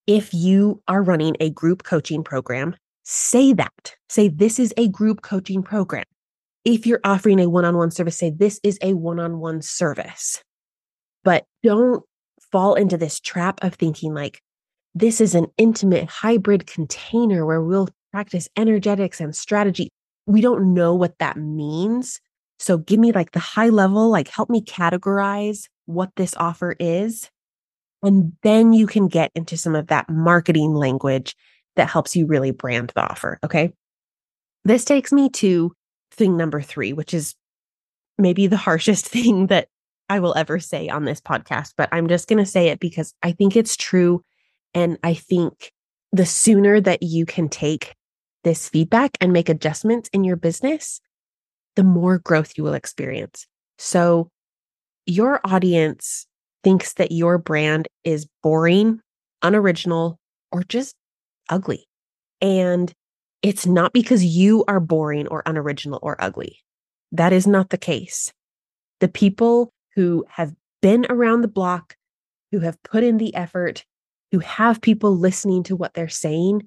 if 0.07 0.33
you 0.33 0.81
are 0.88 1.03
running 1.03 1.35
a 1.39 1.50
group 1.50 1.83
coaching 1.83 2.23
program, 2.23 2.75
say 3.03 3.53
that. 3.53 3.95
Say, 4.10 4.27
this 4.27 4.60
is 4.60 4.74
a 4.77 4.88
group 4.88 5.22
coaching 5.22 5.63
program. 5.63 6.05
If 6.65 6.86
you're 6.86 7.01
offering 7.03 7.39
a 7.39 7.50
one 7.50 7.65
on 7.65 7.77
one 7.77 7.91
service, 7.91 8.17
say, 8.17 8.29
this 8.29 8.60
is 8.63 8.79
a 8.81 8.93
one 8.93 9.19
on 9.19 9.39
one 9.39 9.62
service. 9.62 10.41
But 11.24 11.45
don't 11.62 12.03
fall 12.51 12.75
into 12.75 12.98
this 12.98 13.19
trap 13.19 13.63
of 13.63 13.75
thinking 13.75 14.13
like, 14.13 14.41
this 14.95 15.19
is 15.19 15.36
an 15.36 15.48
intimate 15.57 16.10
hybrid 16.10 16.67
container 16.67 17.45
where 17.45 17.62
we'll 17.62 17.89
practice 18.12 18.48
energetics 18.55 19.19
and 19.19 19.36
strategy. 19.36 19.89
We 20.27 20.41
don't 20.41 20.74
know 20.74 20.93
what 20.93 21.17
that 21.19 21.38
means. 21.38 22.22
So 22.60 22.77
give 22.77 23.00
me 23.00 23.12
like 23.12 23.31
the 23.31 23.39
high 23.39 23.69
level, 23.69 24.10
like 24.10 24.27
help 24.27 24.50
me 24.50 24.62
categorize 24.62 25.67
what 25.86 26.12
this 26.15 26.36
offer 26.38 26.75
is. 26.79 27.29
And 28.03 28.33
then 28.43 28.74
you 28.74 28.86
can 28.86 29.07
get 29.07 29.31
into 29.33 29.57
some 29.57 29.75
of 29.75 29.88
that 29.88 30.10
marketing 30.10 30.74
language 30.74 31.36
that 31.75 31.89
helps 31.89 32.15
you 32.15 32.25
really 32.25 32.51
brand 32.51 32.92
the 32.96 33.01
offer. 33.01 33.39
Okay. 33.44 33.74
This 34.65 34.86
takes 34.86 35.12
me 35.12 35.30
to 35.30 35.74
thing 36.12 36.38
number 36.38 36.62
three, 36.62 36.94
which 36.94 37.13
is 37.13 37.36
maybe 38.18 38.48
the 38.48 38.58
harshest 38.58 39.06
thing 39.08 39.48
that 39.48 39.68
I 40.10 40.20
will 40.20 40.36
ever 40.36 40.60
say 40.60 40.89
on 40.89 41.06
this 41.06 41.22
podcast, 41.22 41.74
but 41.77 41.89
I'm 41.92 42.08
just 42.08 42.27
going 42.27 42.44
to 42.44 42.50
say 42.50 42.68
it 42.68 42.80
because 42.80 43.13
I 43.24 43.32
think 43.32 43.56
it's 43.56 43.77
true. 43.77 44.24
And 44.74 44.98
I 45.03 45.13
think 45.13 45.72
the 46.12 46.25
sooner 46.25 46.80
that 46.82 47.01
you 47.01 47.25
can 47.25 47.50
take 47.50 47.96
this 48.44 48.70
feedback 48.70 49.18
and 49.22 49.32
make 49.32 49.50
adjustments 49.50 50.10
in 50.13 50.24
your 50.24 50.36
business, 50.36 51.00
the 51.75 51.84
more 51.84 52.20
growth 52.20 52.53
you 52.58 52.63
will 52.63 52.74
experience. 52.74 53.48
So, 53.77 54.30
your 55.06 55.42
audience 55.44 56.27
thinks 56.63 56.94
that 56.94 57.12
your 57.12 57.38
brand 57.38 57.88
is 58.03 58.27
boring, 58.42 59.01
unoriginal, 59.42 60.20
or 60.51 60.63
just 60.63 60.96
ugly. 61.50 61.88
And 62.41 62.91
it's 63.41 63.65
not 63.65 63.93
because 63.93 64.23
you 64.23 64.63
are 64.67 64.79
boring 64.79 65.27
or 65.27 65.43
unoriginal 65.45 66.00
or 66.01 66.15
ugly. 66.19 66.59
That 67.12 67.33
is 67.33 67.45
not 67.45 67.69
the 67.69 67.77
case. 67.77 68.31
The 69.00 69.07
people 69.07 69.71
who 69.95 70.25
have 70.29 70.53
been 70.81 71.05
around 71.09 71.41
the 71.41 71.47
block, 71.47 71.95
who 72.51 72.59
have 72.59 72.81
put 72.83 73.03
in 73.03 73.17
the 73.17 73.35
effort, 73.35 73.85
who 74.31 74.39
have 74.39 74.81
people 74.81 75.15
listening 75.15 75.63
to 75.63 75.75
what 75.75 75.93
they're 75.93 76.09
saying, 76.09 76.63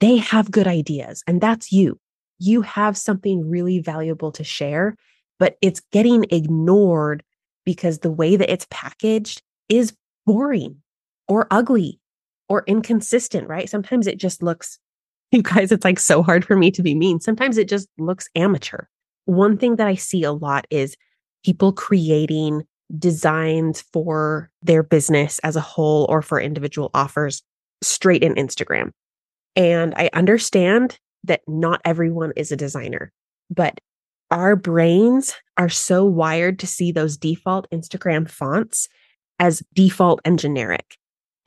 they 0.00 0.16
have 0.16 0.50
good 0.50 0.66
ideas. 0.66 1.22
And 1.26 1.40
that's 1.40 1.72
you. 1.72 1.98
You 2.38 2.62
have 2.62 2.96
something 2.96 3.48
really 3.48 3.80
valuable 3.80 4.30
to 4.32 4.44
share, 4.44 4.96
but 5.38 5.56
it's 5.62 5.80
getting 5.92 6.24
ignored 6.30 7.22
because 7.64 7.98
the 7.98 8.12
way 8.12 8.36
that 8.36 8.52
it's 8.52 8.66
packaged 8.70 9.42
is 9.68 9.94
boring 10.26 10.82
or 11.26 11.46
ugly 11.50 11.98
or 12.48 12.64
inconsistent, 12.66 13.48
right? 13.48 13.68
Sometimes 13.68 14.06
it 14.06 14.18
just 14.18 14.42
looks, 14.42 14.78
you 15.32 15.42
guys, 15.42 15.72
it's 15.72 15.84
like 15.84 15.98
so 15.98 16.22
hard 16.22 16.44
for 16.44 16.56
me 16.56 16.70
to 16.70 16.82
be 16.82 16.94
mean. 16.94 17.20
Sometimes 17.20 17.58
it 17.58 17.68
just 17.68 17.88
looks 17.98 18.28
amateur. 18.34 18.84
One 19.26 19.58
thing 19.58 19.76
that 19.76 19.86
I 19.86 19.94
see 19.94 20.22
a 20.22 20.32
lot 20.32 20.66
is 20.70 20.96
people 21.44 21.72
creating 21.72 22.62
designs 22.98 23.82
for 23.92 24.50
their 24.62 24.82
business 24.82 25.38
as 25.40 25.56
a 25.56 25.60
whole 25.60 26.06
or 26.08 26.22
for 26.22 26.40
individual 26.40 26.90
offers 26.94 27.42
straight 27.82 28.22
in 28.22 28.34
Instagram. 28.34 28.92
And 29.54 29.92
I 29.96 30.08
understand 30.14 30.98
that 31.24 31.42
not 31.46 31.80
everyone 31.84 32.32
is 32.36 32.50
a 32.50 32.56
designer, 32.56 33.12
but 33.50 33.78
our 34.30 34.56
brains 34.56 35.34
are 35.56 35.68
so 35.68 36.04
wired 36.04 36.58
to 36.60 36.66
see 36.66 36.92
those 36.92 37.16
default 37.16 37.68
Instagram 37.70 38.28
fonts 38.28 38.88
as 39.38 39.62
default 39.74 40.20
and 40.24 40.38
generic. 40.38 40.96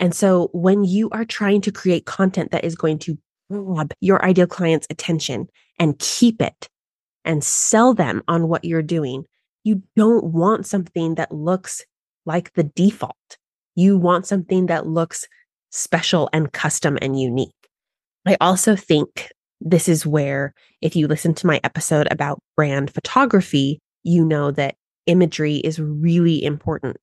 And 0.01 0.13
so 0.15 0.50
when 0.51 0.84
you 0.84 1.10
are 1.12 1.24
trying 1.24 1.62
to 1.62 1.72
create 1.72 2.05
content 2.05 2.51
that 2.51 2.65
is 2.65 2.75
going 2.75 2.98
to 3.00 3.17
grab 3.51 3.93
your 4.01 4.24
ideal 4.25 4.48
client's 4.48 4.88
attention 4.89 5.48
and 5.77 5.98
keep 6.00 6.41
it 6.41 6.67
and 7.24 7.43
sell 7.43 7.93
them 7.93 8.24
on 8.27 8.48
what 8.48 8.65
you're 8.65 8.81
doing, 8.81 9.25
you 9.63 9.84
don't 9.96 10.24
want 10.25 10.65
something 10.65 11.15
that 11.15 11.31
looks 11.31 11.86
like 12.25 12.51
the 12.53 12.63
default. 12.63 13.38
You 13.75 13.96
want 13.98 14.25
something 14.25 14.65
that 14.65 14.88
looks 14.88 15.27
special 15.70 16.29
and 16.34 16.51
custom 16.51 16.98
and 17.00 17.20
unique. 17.20 17.51
I 18.25 18.38
also 18.41 18.75
think 18.75 19.29
this 19.62 19.88
is 19.88 20.05
where, 20.05 20.55
if 20.81 20.96
you 20.96 21.08
listen 21.08 21.36
to 21.36 21.48
my 21.48 21.62
episode 21.63 22.08
about 22.10 22.41
brand 22.55 22.91
photography, 22.91 23.79
you 24.03 24.25
know 24.25 24.50
that 24.50 24.75
imagery 25.05 25.58
is 25.58 25.79
really 25.79 26.43
important. 26.43 26.98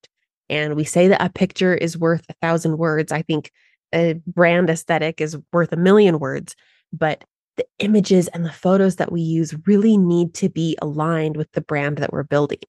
And 0.50 0.74
we 0.76 0.84
say 0.84 1.08
that 1.08 1.22
a 1.22 1.30
picture 1.30 1.74
is 1.74 1.98
worth 1.98 2.24
a 2.28 2.34
thousand 2.40 2.78
words. 2.78 3.12
I 3.12 3.22
think 3.22 3.50
a 3.94 4.14
brand 4.26 4.70
aesthetic 4.70 5.20
is 5.20 5.36
worth 5.52 5.72
a 5.72 5.76
million 5.76 6.18
words, 6.18 6.54
but 6.92 7.24
the 7.56 7.66
images 7.80 8.28
and 8.28 8.44
the 8.44 8.52
photos 8.52 8.96
that 8.96 9.10
we 9.12 9.20
use 9.20 9.54
really 9.66 9.96
need 9.96 10.34
to 10.34 10.48
be 10.48 10.76
aligned 10.80 11.36
with 11.36 11.50
the 11.52 11.60
brand 11.60 11.98
that 11.98 12.12
we're 12.12 12.22
building. 12.22 12.60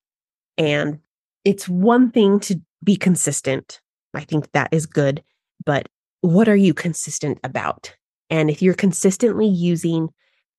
And 0.57 0.99
it's 1.45 1.69
one 1.69 2.11
thing 2.11 2.39
to 2.41 2.59
be 2.83 2.95
consistent. 2.95 3.79
I 4.13 4.21
think 4.21 4.51
that 4.51 4.69
is 4.71 4.85
good, 4.85 5.23
but 5.65 5.87
what 6.21 6.49
are 6.49 6.55
you 6.55 6.73
consistent 6.73 7.39
about? 7.43 7.95
And 8.29 8.49
if 8.49 8.61
you're 8.61 8.73
consistently 8.73 9.47
using 9.47 10.09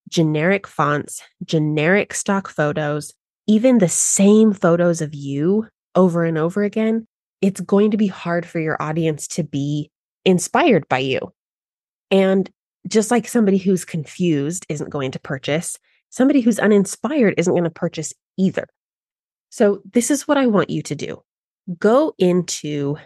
generic 0.08 0.66
fonts, 0.66 1.22
generic 1.44 2.14
stock 2.14 2.48
photos, 2.48 3.12
even 3.46 3.78
the 3.78 3.88
same 3.88 4.52
photos 4.52 5.00
of 5.00 5.14
you 5.14 5.66
over 5.94 6.24
and 6.24 6.38
over 6.38 6.62
again, 6.62 7.06
it's 7.40 7.60
going 7.60 7.90
to 7.90 7.96
be 7.96 8.06
hard 8.06 8.46
for 8.46 8.60
your 8.60 8.80
audience 8.82 9.26
to 9.28 9.44
be 9.44 9.90
inspired 10.24 10.88
by 10.88 10.98
you. 10.98 11.20
And 12.10 12.50
just 12.88 13.10
like 13.10 13.28
somebody 13.28 13.58
who's 13.58 13.84
confused 13.84 14.66
isn't 14.68 14.90
going 14.90 15.10
to 15.12 15.20
purchase, 15.20 15.78
somebody 16.08 16.40
who's 16.40 16.58
uninspired 16.58 17.34
isn't 17.36 17.52
going 17.52 17.64
to 17.64 17.70
purchase 17.70 18.12
either. 18.36 18.66
So, 19.50 19.82
this 19.92 20.10
is 20.10 20.28
what 20.28 20.38
I 20.38 20.46
want 20.46 20.70
you 20.70 20.82
to 20.82 20.94
do 20.94 21.22
go 21.78 22.14
into 22.18 22.96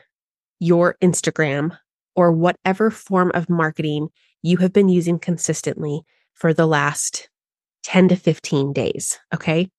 your 0.60 0.96
Instagram 1.02 1.76
or 2.16 2.32
whatever 2.32 2.90
form 2.90 3.30
of 3.34 3.50
marketing 3.50 4.08
you 4.42 4.58
have 4.58 4.72
been 4.72 4.88
using 4.88 5.18
consistently 5.18 6.02
for 6.34 6.54
the 6.54 6.66
last 6.66 7.28
10 7.84 8.08
to 8.08 8.16
15 8.16 8.72
days. 8.72 9.18
Okay. 9.34 9.70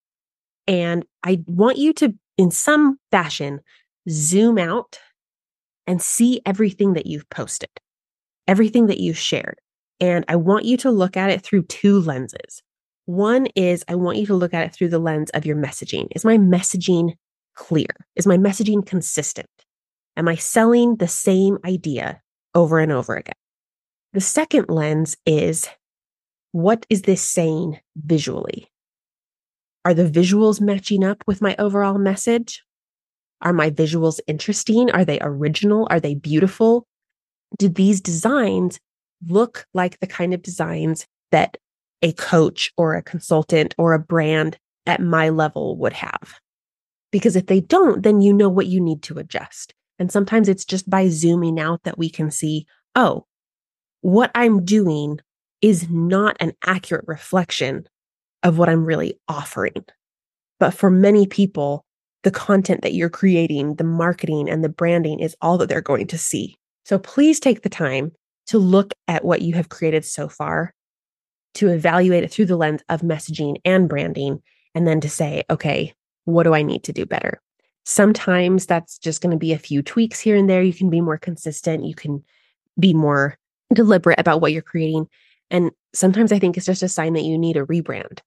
And 0.68 1.06
I 1.24 1.44
want 1.46 1.78
you 1.78 1.94
to, 1.94 2.14
in 2.38 2.52
some 2.52 3.00
fashion, 3.12 3.62
zoom 4.10 4.58
out 4.58 5.00
and 5.88 6.02
see 6.02 6.42
everything 6.46 6.94
that 6.94 7.06
you've 7.06 7.30
posted, 7.30 7.70
everything 8.48 8.88
that 8.88 9.00
you've 9.00 9.18
shared. 9.18 9.60
And 10.00 10.26
I 10.28 10.36
want 10.36 10.66
you 10.66 10.78
to 10.78 10.92
look 10.92 11.16
at 11.16 11.30
it 11.30 11.42
through 11.42 11.64
two 11.64 12.00
lenses. 12.00 12.62
One 13.06 13.48
is 13.56 13.86
I 13.88 13.96
want 13.96 14.18
you 14.18 14.26
to 14.28 14.36
look 14.36 14.54
at 14.54 14.66
it 14.66 14.74
through 14.74 14.90
the 14.90 15.00
lens 15.00 15.30
of 15.32 15.46
your 15.46 15.56
messaging. 15.56 16.08
Is 16.16 16.26
my 16.26 16.38
messaging 16.38 17.14
clear? 17.56 17.88
Is 18.16 18.28
my 18.28 18.38
messaging 18.38 18.86
consistent? 18.86 19.50
Am 20.18 20.28
I 20.28 20.36
selling 20.36 20.96
the 20.96 21.08
same 21.08 21.58
idea 21.66 22.22
over 22.54 22.80
and 22.80 22.92
over 22.92 23.16
again? 23.16 23.36
The 24.14 24.22
second 24.22 24.70
lens 24.70 25.18
is 25.26 25.68
what 26.52 26.86
is 26.90 27.04
this 27.04 27.22
saying 27.22 27.80
visually? 27.96 28.72
Are 29.84 29.94
the 29.94 30.10
visuals 30.10 30.62
matching 30.62 31.04
up 31.04 31.24
with 31.28 31.42
my 31.42 31.56
overall 31.60 31.98
message? 31.98 32.64
Are 33.46 33.54
my 33.54 33.70
visuals 33.70 34.20
interesting? 34.28 34.92
Are 34.92 35.06
they 35.06 35.20
original? 35.22 35.88
Are 35.90 36.00
they 36.00 36.16
beautiful? 36.16 36.88
Do 37.58 37.70
these 37.70 38.02
designs 38.02 38.80
look 39.26 39.66
like 39.74 40.00
the 40.00 40.08
kind 40.08 40.34
of 40.34 40.42
designs 40.42 41.06
that 41.32 41.58
a 42.02 42.12
coach 42.14 42.74
or 42.76 42.96
a 42.96 43.04
consultant 43.04 43.76
or 43.78 43.94
a 43.94 44.00
brand 44.00 44.58
at 44.88 45.00
my 45.00 45.30
level 45.30 45.78
would 45.78 45.94
have? 45.94 46.40
Because 47.12 47.36
if 47.36 47.46
they 47.46 47.62
don't, 47.62 48.02
then 48.02 48.20
you 48.20 48.34
know 48.34 48.50
what 48.50 48.68
you 48.68 48.82
need 48.82 49.04
to 49.04 49.20
adjust. 49.20 49.74
And 50.00 50.12
sometimes 50.12 50.50
it's 50.50 50.66
just 50.66 50.90
by 50.90 51.08
zooming 51.08 51.60
out 51.60 51.84
that 51.84 51.98
we 51.98 52.10
can 52.10 52.32
see, 52.32 52.66
oh, 52.96 53.26
what 54.02 54.32
I'm 54.36 54.66
doing 54.66 55.20
is 55.62 55.90
not 55.90 56.36
an 56.40 56.54
accurate 56.66 57.06
reflection 57.08 57.88
of 58.44 58.58
what 58.58 58.70
I'm 58.70 58.86
really 58.86 59.20
offering. 59.28 59.86
But 60.60 60.72
for 60.72 60.90
many 60.90 61.28
people, 61.28 61.85
the 62.26 62.32
content 62.32 62.82
that 62.82 62.94
you're 62.94 63.10
creating, 63.10 63.76
the 63.76 63.86
marketing 63.86 64.50
and 64.50 64.64
the 64.64 64.70
branding 64.70 65.22
is 65.22 65.38
all 65.42 65.58
that 65.60 65.70
they're 65.70 65.80
going 65.80 66.08
to 66.08 66.18
see. 66.18 66.58
So 66.84 67.00
please 67.00 67.40
take 67.40 67.62
the 67.62 67.70
time 67.70 68.12
to 68.48 68.58
look 68.58 68.94
at 69.08 69.24
what 69.24 69.42
you 69.42 69.54
have 69.54 69.70
created 69.70 70.04
so 70.04 70.28
far. 70.28 70.74
to 71.56 71.70
evaluate 71.70 72.24
it 72.24 72.32
through 72.32 72.46
the 72.46 72.58
lens 72.58 72.82
of 72.90 73.02
messaging 73.02 73.56
and 73.66 73.90
branding, 73.90 74.42
and 74.76 74.86
then 74.86 75.02
to 75.02 75.10
say, 75.10 75.44
okay, 75.50 75.94
what 76.26 76.44
do 76.44 76.54
I 76.54 76.62
need 76.62 76.84
to 76.84 76.94
do 76.94 77.06
better? 77.06 77.42
Sometimes 77.86 78.66
that's 78.66 78.98
just 78.98 79.22
going 79.22 79.32
to 79.32 79.38
be 79.38 79.54
a 79.54 79.58
few 79.58 79.82
tweaks 79.82 80.20
here 80.20 80.36
and 80.36 80.50
there. 80.50 80.62
You 80.62 80.74
can 80.74 80.90
be 80.90 81.02
more 81.02 81.18
consistent. 81.18 81.86
You 81.86 81.96
can 81.96 82.24
be 82.80 82.94
more 82.94 83.38
deliberate 83.74 84.20
about 84.20 84.42
what 84.42 84.52
you're 84.52 84.62
creating. 84.62 85.08
And 85.50 85.72
sometimes 85.94 86.32
I 86.32 86.40
think 86.40 86.58
it's 86.58 86.66
just 86.66 86.84
a 86.84 86.90
sign 86.90 87.14
that 87.14 87.24
you 87.24 87.38
need 87.38 87.58
a 87.58 87.66
rebrand 87.66 88.20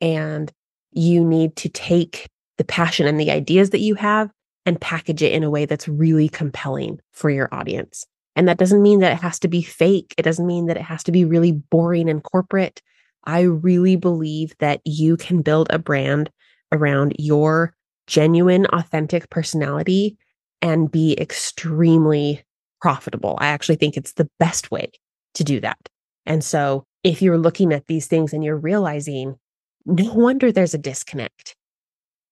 and 0.00 0.52
you 0.92 1.24
need 1.24 1.56
to 1.56 1.68
take 1.68 2.28
the 2.60 2.64
passion 2.64 3.06
and 3.06 3.18
the 3.18 3.30
ideas 3.30 3.70
that 3.70 3.80
you 3.80 3.94
have 3.94 4.30
and 4.66 4.78
package 4.78 5.22
it 5.22 5.32
in 5.32 5.42
a 5.42 5.48
way 5.48 5.64
that's 5.64 5.88
really 5.88 6.28
compelling 6.28 7.00
for 7.10 7.30
your 7.30 7.48
audience. 7.52 8.04
And 8.36 8.46
that 8.48 8.58
doesn't 8.58 8.82
mean 8.82 9.00
that 9.00 9.12
it 9.12 9.22
has 9.22 9.38
to 9.38 9.48
be 9.48 9.62
fake. 9.62 10.14
It 10.18 10.24
doesn't 10.24 10.46
mean 10.46 10.66
that 10.66 10.76
it 10.76 10.82
has 10.82 11.02
to 11.04 11.10
be 11.10 11.24
really 11.24 11.52
boring 11.52 12.10
and 12.10 12.22
corporate. 12.22 12.82
I 13.24 13.40
really 13.40 13.96
believe 13.96 14.54
that 14.58 14.82
you 14.84 15.16
can 15.16 15.40
build 15.40 15.68
a 15.70 15.78
brand 15.78 16.30
around 16.70 17.16
your 17.18 17.74
genuine, 18.06 18.66
authentic 18.66 19.30
personality 19.30 20.18
and 20.60 20.90
be 20.90 21.18
extremely 21.18 22.44
profitable. 22.82 23.38
I 23.40 23.46
actually 23.46 23.76
think 23.76 23.96
it's 23.96 24.12
the 24.12 24.28
best 24.38 24.70
way 24.70 24.90
to 25.32 25.44
do 25.44 25.60
that. 25.60 25.78
And 26.26 26.44
so 26.44 26.84
if 27.04 27.22
you're 27.22 27.38
looking 27.38 27.72
at 27.72 27.86
these 27.86 28.06
things 28.06 28.34
and 28.34 28.44
you're 28.44 28.54
realizing, 28.58 29.38
no 29.86 30.12
wonder 30.12 30.52
there's 30.52 30.74
a 30.74 30.78
disconnect. 30.78 31.56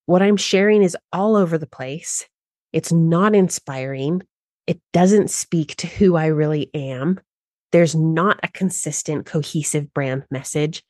What 0.08 0.22
I'm 0.22 0.38
sharing 0.38 0.82
is 0.82 0.96
all 1.12 1.36
over 1.36 1.58
the 1.58 1.66
place. 1.66 2.26
It's 2.72 2.90
not 2.90 3.34
inspiring. 3.34 4.22
It 4.66 4.80
doesn't 4.94 5.28
speak 5.28 5.76
to 5.76 5.86
who 5.86 6.16
I 6.16 6.28
really 6.28 6.70
am. 6.72 7.20
There's 7.72 7.94
not 7.94 8.40
a 8.42 8.48
consistent, 8.48 9.26
cohesive 9.26 9.92
brand 9.92 10.24
message. 10.30 10.82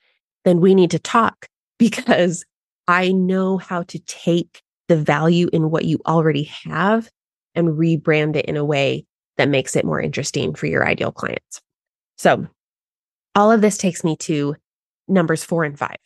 Then 0.44 0.60
we 0.60 0.72
need 0.72 0.92
to 0.92 1.00
talk 1.00 1.48
because 1.80 2.44
I 2.87 3.10
know 3.10 3.58
how 3.58 3.82
to 3.88 3.98
take 3.98 4.62
the 4.87 4.96
value 4.96 5.48
in 5.52 5.72
what 5.72 5.84
you 5.84 5.98
already 6.06 6.44
have 6.44 7.10
and 7.56 7.70
rebrand 7.70 8.37
it 8.37 8.44
in 8.44 8.56
a 8.56 8.64
way 8.64 9.04
that 9.37 9.48
makes 9.48 9.75
it 9.75 9.84
more 9.84 10.00
interesting 10.00 10.54
for 10.54 10.66
your 10.66 10.87
ideal 10.87 11.10
clients. 11.10 11.60
So, 12.18 12.46
all 13.34 13.50
of 13.50 13.62
this 13.62 13.78
takes 13.78 14.04
me 14.04 14.16
to 14.18 14.54
numbers 15.08 15.42
four 15.42 15.64
and 15.64 15.76
five. 15.76 15.96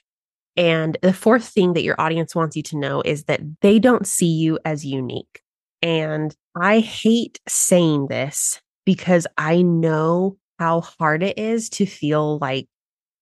And 0.56 0.98
the 1.02 1.12
fourth 1.12 1.44
thing 1.48 1.72
that 1.72 1.82
your 1.82 1.98
audience 1.98 2.34
wants 2.34 2.56
you 2.56 2.62
to 2.64 2.78
know 2.78 3.02
is 3.04 3.24
that 3.24 3.40
they 3.62 3.78
don't 3.78 4.06
see 4.06 4.26
you 4.26 4.58
as 4.64 4.84
unique. 4.84 5.42
And 5.80 6.34
I 6.54 6.80
hate 6.80 7.40
saying 7.48 8.08
this 8.08 8.60
because 8.84 9.26
I 9.38 9.62
know 9.62 10.36
how 10.58 10.82
hard 10.82 11.22
it 11.22 11.38
is 11.38 11.70
to 11.70 11.86
feel 11.86 12.38
like 12.38 12.68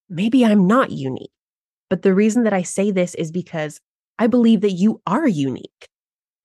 maybe 0.09 0.45
I'm 0.45 0.67
not 0.67 0.91
unique. 0.91 1.31
But 1.89 2.03
the 2.03 2.15
reason 2.15 2.45
that 2.45 2.53
I 2.53 2.63
say 2.63 2.91
this 2.91 3.15
is 3.15 3.31
because 3.31 3.81
I 4.19 4.27
believe 4.27 4.61
that 4.61 4.73
you 4.73 5.01
are 5.07 5.27
unique. 5.27 5.89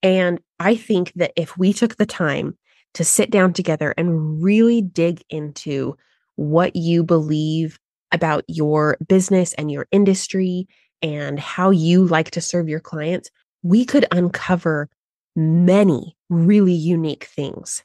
And 0.02 0.40
I 0.60 0.76
think 0.76 1.12
that 1.16 1.34
if 1.36 1.58
we 1.58 1.74
took 1.74 1.98
the 1.98 2.06
time 2.06 2.58
to 2.94 3.04
sit 3.04 3.30
down 3.30 3.54
together 3.54 3.94
and 3.98 4.42
really 4.42 4.82
dig 4.82 5.22
into 5.30 5.98
what 6.36 6.76
you 6.76 7.04
believe 7.04 7.80
about 8.16 8.44
your 8.48 8.98
business 9.08 9.54
and 9.54 9.70
your 9.70 9.88
industry 9.92 10.68
and 11.02 11.40
how 11.40 11.70
you 11.70 12.06
like 12.06 12.32
to 12.32 12.42
serve 12.42 12.68
your 12.68 12.80
clients, 12.80 13.30
we 13.62 13.86
could 13.86 14.06
uncover 14.12 14.90
many 15.36 16.16
really 16.30 16.74
unique 16.74 17.26
things 17.26 17.84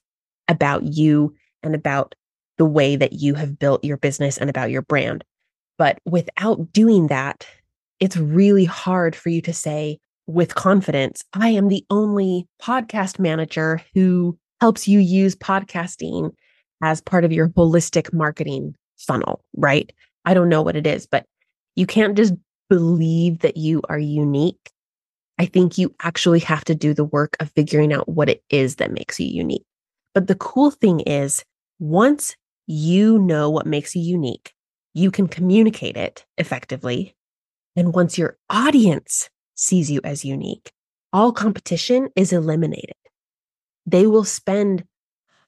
about 0.48 0.84
you 0.84 1.34
and 1.62 1.74
about 1.74 2.14
the 2.56 2.64
way 2.64 2.96
that 2.96 3.14
you 3.14 3.34
have 3.34 3.58
built 3.58 3.84
your 3.84 3.96
business 3.96 4.38
and 4.38 4.48
about 4.48 4.70
your 4.70 4.82
brand. 4.82 5.24
But 5.76 5.98
without 6.06 6.72
doing 6.72 7.08
that, 7.08 7.46
it's 7.98 8.16
really 8.16 8.64
hard 8.64 9.16
for 9.16 9.28
you 9.28 9.42
to 9.42 9.52
say 9.52 9.98
with 10.26 10.54
confidence, 10.54 11.24
I 11.32 11.48
am 11.50 11.68
the 11.68 11.84
only 11.90 12.46
podcast 12.62 13.18
manager 13.18 13.82
who 13.94 14.38
helps 14.60 14.86
you 14.86 15.00
use 15.00 15.34
podcasting 15.34 16.30
as 16.82 17.00
part 17.00 17.24
of 17.24 17.32
your 17.32 17.48
holistic 17.48 18.12
marketing 18.12 18.74
funnel, 18.96 19.42
right? 19.56 19.92
I 20.24 20.34
don't 20.34 20.48
know 20.48 20.62
what 20.62 20.76
it 20.76 20.86
is, 20.86 21.06
but 21.06 21.24
you 21.76 21.86
can't 21.86 22.16
just 22.16 22.34
believe 22.68 23.40
that 23.40 23.56
you 23.56 23.82
are 23.88 23.98
unique. 23.98 24.70
I 25.38 25.46
think 25.46 25.78
you 25.78 25.94
actually 26.02 26.40
have 26.40 26.64
to 26.66 26.74
do 26.74 26.92
the 26.92 27.04
work 27.04 27.36
of 27.40 27.50
figuring 27.50 27.92
out 27.92 28.08
what 28.08 28.28
it 28.28 28.42
is 28.50 28.76
that 28.76 28.92
makes 28.92 29.18
you 29.18 29.26
unique. 29.26 29.64
But 30.14 30.26
the 30.26 30.34
cool 30.34 30.70
thing 30.70 31.00
is, 31.00 31.44
once 31.78 32.36
you 32.66 33.18
know 33.18 33.48
what 33.48 33.66
makes 33.66 33.96
you 33.96 34.02
unique, 34.02 34.52
you 34.92 35.10
can 35.10 35.28
communicate 35.28 35.96
it 35.96 36.26
effectively. 36.36 37.16
And 37.76 37.94
once 37.94 38.18
your 38.18 38.36
audience 38.50 39.30
sees 39.54 39.90
you 39.90 40.00
as 40.04 40.24
unique, 40.24 40.72
all 41.12 41.32
competition 41.32 42.10
is 42.16 42.32
eliminated 42.32 42.94
they 43.86 44.06
will 44.06 44.24
spend 44.24 44.84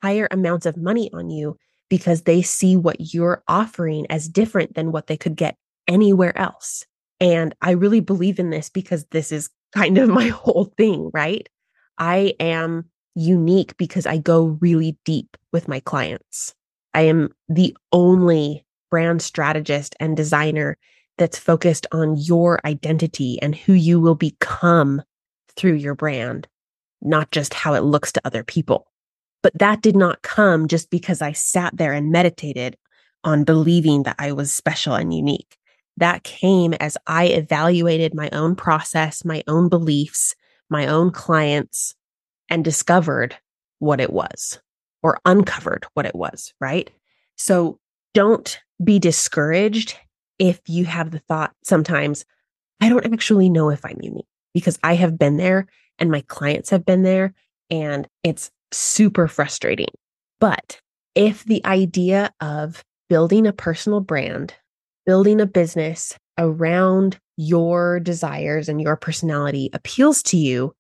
higher 0.03 0.27
amounts 0.31 0.67
of 0.67 0.77
money 0.77 1.11
on 1.13 1.31
you 1.31 1.57
because 1.93 2.23
they 2.23 2.41
see 2.41 2.75
what 2.75 3.13
you're 3.13 3.43
offering 3.49 4.07
as 4.09 4.27
different 4.27 4.73
than 4.75 4.93
what 4.93 5.09
they 5.09 5.17
could 5.19 5.37
get 5.37 5.59
anywhere 5.87 6.35
else. 6.39 6.87
And 7.21 7.55
I 7.61 7.73
really 7.73 8.01
believe 8.01 8.39
in 8.39 8.49
this 8.49 8.71
because 8.71 9.05
this 9.11 9.31
is 9.31 9.51
kind 9.75 9.99
of 9.99 10.09
my 10.09 10.29
whole 10.29 10.73
thing, 10.79 11.11
right? 11.13 11.47
I 11.99 12.33
am 12.41 12.87
unique 13.15 13.77
because 13.77 14.07
I 14.07 14.17
go 14.17 14.59
really 14.63 14.97
deep 15.05 15.37
with 15.53 15.69
my 15.69 15.81
clients. 15.81 16.55
I 16.95 17.03
am 17.03 17.29
the 17.51 17.77
only 17.93 18.65
brand 18.91 19.21
strategist 19.21 19.95
and 20.01 20.17
designer 20.17 20.79
that's 21.19 21.39
focused 21.39 21.87
on 21.93 22.17
your 22.17 22.59
identity 22.65 23.39
and 23.43 23.55
who 23.55 23.75
you 23.75 24.01
will 24.01 24.15
become 24.15 25.03
through 25.57 25.75
your 25.75 25.95
brand 25.95 26.49
not 27.03 27.31
just 27.33 27.53
how 27.53 27.75
it 27.75 27.83
looks 27.83 28.13
to 28.13 28.23
other 28.25 28.45
people. 28.45 28.87
But 29.43 29.59
that 29.59 29.83
did 29.83 29.97
not 29.97 30.23
come 30.23 30.69
just 30.69 30.91
because 30.91 31.21
I 31.21 31.33
sat 31.33 31.77
there 31.77 31.93
and 31.93 32.13
meditated 32.13 32.77
on 33.25 33.45
believing 33.45 34.05
that 34.05 34.17
I 34.19 34.33
was 34.33 34.53
special 34.53 34.95
and 34.95 35.13
unique. 35.13 35.57
That 35.97 36.23
came 36.25 36.75
as 36.75 36.97
I 37.07 37.27
evaluated 37.27 38.15
my 38.15 38.31
own 38.33 38.57
process, 38.57 39.25
my 39.25 39.43
own 39.47 39.69
beliefs, 39.69 40.35
my 40.71 40.87
own 40.87 41.11
clients, 41.11 41.95
and 42.49 42.65
discovered 42.65 43.37
what 43.79 44.01
it 44.01 44.13
was 44.13 44.61
or 45.03 45.19
uncovered 45.25 45.87
what 45.95 46.07
it 46.07 46.15
was, 46.15 46.55
right? 46.61 46.91
So 47.37 47.79
don't 48.15 48.59
be 48.83 48.99
discouraged 48.99 49.97
if 50.39 50.61
you 50.67 50.85
have 50.85 51.11
the 51.11 51.19
thought 51.21 51.53
sometimes, 51.63 52.25
I 52.81 52.89
don't 52.89 53.13
actually 53.13 53.49
know 53.49 53.71
if 53.71 53.85
I'm 53.85 53.99
unique 54.01 54.27
because 54.55 54.79
I 54.83 54.95
have 54.95 55.19
been 55.19 55.37
there 55.37 55.67
and 55.99 56.11
my 56.11 56.23
clients 56.23 56.71
have 56.71 56.85
been 56.85 57.03
there 57.03 57.35
and 57.71 58.09
it's 58.25 58.51
super 58.73 59.29
frustrating. 59.29 59.89
But 60.41 60.81
if 61.15 61.45
the 61.45 61.65
idea 61.65 62.33
of 62.41 62.83
building 63.09 63.47
a 63.47 63.53
personal 63.53 64.01
brand, 64.01 64.55
building 65.07 65.41
a 65.41 65.47
business 65.47 66.17
around 66.39 67.19
your 67.37 68.01
desires 68.01 68.69
and 68.69 68.81
your 68.81 68.97
personality 68.97 69.71
appeals 69.73 70.23
to 70.25 70.37
you, 70.37 70.73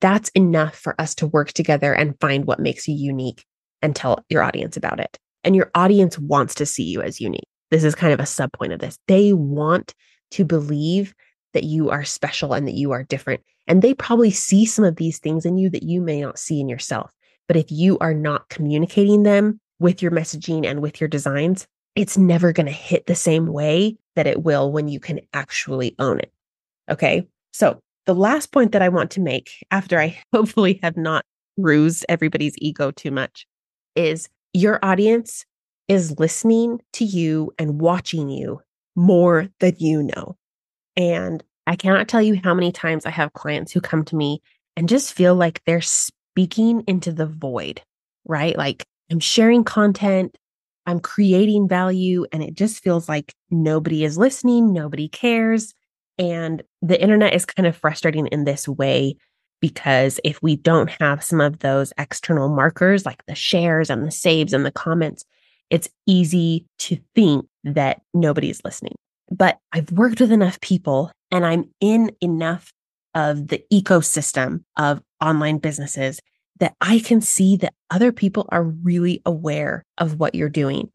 that's 0.00 0.28
enough 0.30 0.76
for 0.76 1.00
us 1.00 1.14
to 1.16 1.26
work 1.26 1.52
together 1.52 1.92
and 1.92 2.18
find 2.20 2.44
what 2.44 2.60
makes 2.60 2.86
you 2.86 2.94
unique 2.94 3.44
and 3.82 3.94
tell 3.94 4.24
your 4.28 4.42
audience 4.42 4.76
about 4.76 5.00
it. 5.00 5.18
And 5.44 5.54
your 5.54 5.70
audience 5.74 6.18
wants 6.18 6.54
to 6.56 6.66
see 6.66 6.84
you 6.84 7.00
as 7.00 7.20
unique. 7.20 7.48
This 7.70 7.84
is 7.84 7.94
kind 7.94 8.12
of 8.12 8.20
a 8.20 8.26
sub 8.26 8.52
point 8.52 8.72
of 8.72 8.80
this. 8.80 8.98
They 9.08 9.32
want 9.32 9.94
to 10.32 10.44
believe 10.44 11.14
that 11.54 11.64
you 11.64 11.90
are 11.90 12.04
special 12.04 12.52
and 12.52 12.66
that 12.66 12.74
you 12.74 12.92
are 12.92 13.04
different. 13.04 13.40
And 13.66 13.82
they 13.82 13.94
probably 13.94 14.30
see 14.30 14.66
some 14.66 14.84
of 14.84 14.96
these 14.96 15.18
things 15.18 15.44
in 15.44 15.58
you 15.58 15.70
that 15.70 15.82
you 15.82 16.00
may 16.00 16.20
not 16.20 16.38
see 16.38 16.60
in 16.60 16.68
yourself. 16.68 17.10
But 17.48 17.56
if 17.56 17.72
you 17.72 17.98
are 17.98 18.14
not 18.14 18.48
communicating 18.48 19.24
them 19.24 19.60
with 19.80 20.02
your 20.02 20.12
messaging 20.12 20.66
and 20.66 20.80
with 20.80 21.00
your 21.00 21.08
designs, 21.08 21.66
it's 21.96 22.16
never 22.16 22.52
going 22.52 22.66
to 22.66 22.72
hit 22.72 23.06
the 23.06 23.14
same 23.14 23.46
way 23.46 23.96
that 24.14 24.26
it 24.26 24.44
will 24.44 24.70
when 24.70 24.86
you 24.86 25.00
can 25.00 25.20
actually 25.32 25.96
own 25.98 26.20
it. 26.20 26.32
Okay. 26.88 27.26
So 27.52 27.80
the 28.06 28.14
last 28.14 28.52
point 28.52 28.72
that 28.72 28.82
I 28.82 28.88
want 28.88 29.10
to 29.12 29.20
make 29.20 29.64
after 29.70 29.98
I 29.98 30.18
hopefully 30.32 30.78
have 30.82 30.96
not 30.96 31.24
bruised 31.56 32.06
everybody's 32.08 32.54
ego 32.58 32.90
too 32.90 33.10
much 33.10 33.46
is 33.96 34.28
your 34.52 34.78
audience 34.84 35.44
is 35.88 36.18
listening 36.18 36.80
to 36.92 37.04
you 37.04 37.52
and 37.58 37.80
watching 37.80 38.28
you 38.28 38.60
more 38.94 39.48
than 39.60 39.74
you 39.78 40.02
know. 40.02 40.36
And 40.96 41.42
I 41.66 41.76
cannot 41.76 42.08
tell 42.08 42.22
you 42.22 42.40
how 42.42 42.54
many 42.54 42.72
times 42.72 43.06
I 43.06 43.10
have 43.10 43.32
clients 43.32 43.72
who 43.72 43.80
come 43.80 44.04
to 44.06 44.16
me 44.16 44.40
and 44.76 44.88
just 44.88 45.12
feel 45.12 45.34
like 45.34 45.62
they're 45.64 45.80
speaking 46.38 46.84
into 46.86 47.10
the 47.10 47.26
void, 47.26 47.82
right? 48.24 48.56
Like 48.56 48.84
I'm 49.10 49.18
sharing 49.18 49.64
content, 49.64 50.38
I'm 50.86 51.00
creating 51.00 51.66
value, 51.66 52.26
and 52.30 52.44
it 52.44 52.54
just 52.54 52.80
feels 52.80 53.08
like 53.08 53.34
nobody 53.50 54.04
is 54.04 54.16
listening, 54.16 54.72
nobody 54.72 55.08
cares. 55.08 55.74
And 56.16 56.62
the 56.80 57.00
internet 57.02 57.34
is 57.34 57.44
kind 57.44 57.66
of 57.66 57.76
frustrating 57.76 58.28
in 58.28 58.44
this 58.44 58.68
way 58.68 59.16
because 59.60 60.20
if 60.22 60.40
we 60.40 60.54
don't 60.54 60.92
have 61.00 61.24
some 61.24 61.40
of 61.40 61.58
those 61.58 61.92
external 61.98 62.48
markers 62.48 63.04
like 63.04 63.26
the 63.26 63.34
shares 63.34 63.90
and 63.90 64.06
the 64.06 64.12
saves 64.12 64.52
and 64.52 64.64
the 64.64 64.70
comments, 64.70 65.24
it's 65.70 65.88
easy 66.06 66.66
to 66.78 66.98
think 67.16 67.46
that 67.64 68.00
nobody's 68.14 68.60
listening. 68.64 68.94
But 69.28 69.58
I've 69.72 69.90
worked 69.90 70.20
with 70.20 70.30
enough 70.30 70.60
people 70.60 71.10
and 71.32 71.44
I'm 71.44 71.64
in 71.80 72.12
enough 72.20 72.72
of 73.12 73.48
the 73.48 73.64
ecosystem 73.72 74.62
of 74.76 75.02
online 75.20 75.58
businesses 75.58 76.20
that 76.60 76.74
I 76.80 76.98
can 76.98 77.20
see 77.20 77.56
that 77.58 77.74
other 77.90 78.12
people 78.12 78.48
are 78.50 78.64
really 78.64 79.22
aware 79.24 79.84
of 79.96 80.18
what 80.18 80.34
you're 80.34 80.48
doing. 80.48 80.90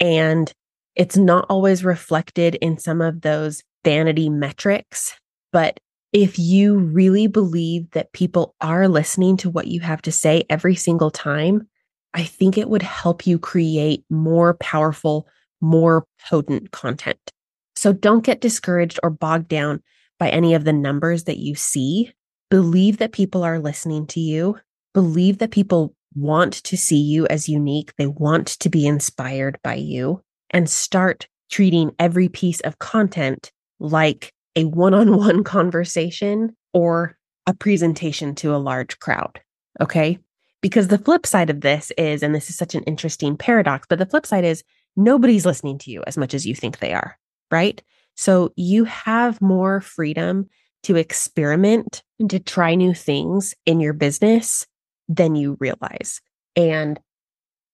And 0.00 0.52
it's 0.94 1.16
not 1.16 1.46
always 1.48 1.84
reflected 1.84 2.56
in 2.56 2.78
some 2.78 3.00
of 3.00 3.20
those 3.22 3.62
vanity 3.84 4.28
metrics, 4.28 5.14
but 5.52 5.80
if 6.12 6.38
you 6.38 6.78
really 6.78 7.26
believe 7.26 7.90
that 7.90 8.12
people 8.12 8.54
are 8.60 8.88
listening 8.88 9.36
to 9.38 9.50
what 9.50 9.66
you 9.66 9.80
have 9.80 10.02
to 10.02 10.12
say 10.12 10.44
every 10.48 10.74
single 10.74 11.10
time, 11.10 11.68
I 12.14 12.24
think 12.24 12.56
it 12.56 12.70
would 12.70 12.82
help 12.82 13.26
you 13.26 13.38
create 13.38 14.04
more 14.08 14.54
powerful, 14.54 15.28
more 15.60 16.06
potent 16.28 16.70
content. 16.70 17.32
So 17.76 17.92
don't 17.92 18.24
get 18.24 18.40
discouraged 18.40 18.98
or 19.02 19.10
bogged 19.10 19.48
down 19.48 19.82
by 20.18 20.30
any 20.30 20.54
of 20.54 20.64
the 20.64 20.72
numbers 20.72 21.24
that 21.24 21.38
you 21.38 21.54
see. 21.54 22.12
Believe 22.50 22.98
that 22.98 23.12
people 23.12 23.44
are 23.44 23.58
listening 23.58 24.06
to 24.08 24.20
you. 24.20 24.58
Believe 24.94 25.38
that 25.38 25.50
people 25.50 25.94
want 26.14 26.54
to 26.64 26.76
see 26.76 26.98
you 26.98 27.26
as 27.26 27.48
unique. 27.48 27.92
They 27.96 28.06
want 28.06 28.46
to 28.60 28.68
be 28.68 28.86
inspired 28.86 29.58
by 29.62 29.74
you 29.74 30.22
and 30.50 30.68
start 30.68 31.28
treating 31.50 31.94
every 31.98 32.28
piece 32.28 32.60
of 32.60 32.78
content 32.78 33.52
like 33.78 34.32
a 34.56 34.64
one 34.64 34.94
on 34.94 35.16
one 35.16 35.44
conversation 35.44 36.56
or 36.72 37.16
a 37.46 37.54
presentation 37.54 38.34
to 38.36 38.54
a 38.54 38.58
large 38.58 38.98
crowd. 38.98 39.40
Okay. 39.80 40.18
Because 40.60 40.88
the 40.88 40.98
flip 40.98 41.24
side 41.24 41.50
of 41.50 41.60
this 41.60 41.92
is, 41.96 42.22
and 42.22 42.34
this 42.34 42.50
is 42.50 42.56
such 42.56 42.74
an 42.74 42.82
interesting 42.82 43.36
paradox, 43.36 43.86
but 43.88 43.98
the 43.98 44.06
flip 44.06 44.26
side 44.26 44.44
is 44.44 44.64
nobody's 44.96 45.46
listening 45.46 45.78
to 45.78 45.90
you 45.90 46.02
as 46.06 46.18
much 46.18 46.34
as 46.34 46.46
you 46.46 46.54
think 46.54 46.78
they 46.78 46.92
are, 46.92 47.16
right? 47.50 47.80
So 48.16 48.52
you 48.56 48.84
have 48.84 49.40
more 49.40 49.80
freedom 49.80 50.48
to 50.84 50.96
experiment 50.96 52.02
and 52.18 52.30
to 52.30 52.38
try 52.38 52.74
new 52.74 52.94
things 52.94 53.54
in 53.66 53.80
your 53.80 53.92
business 53.92 54.66
than 55.08 55.34
you 55.34 55.56
realize. 55.60 56.20
And 56.56 56.98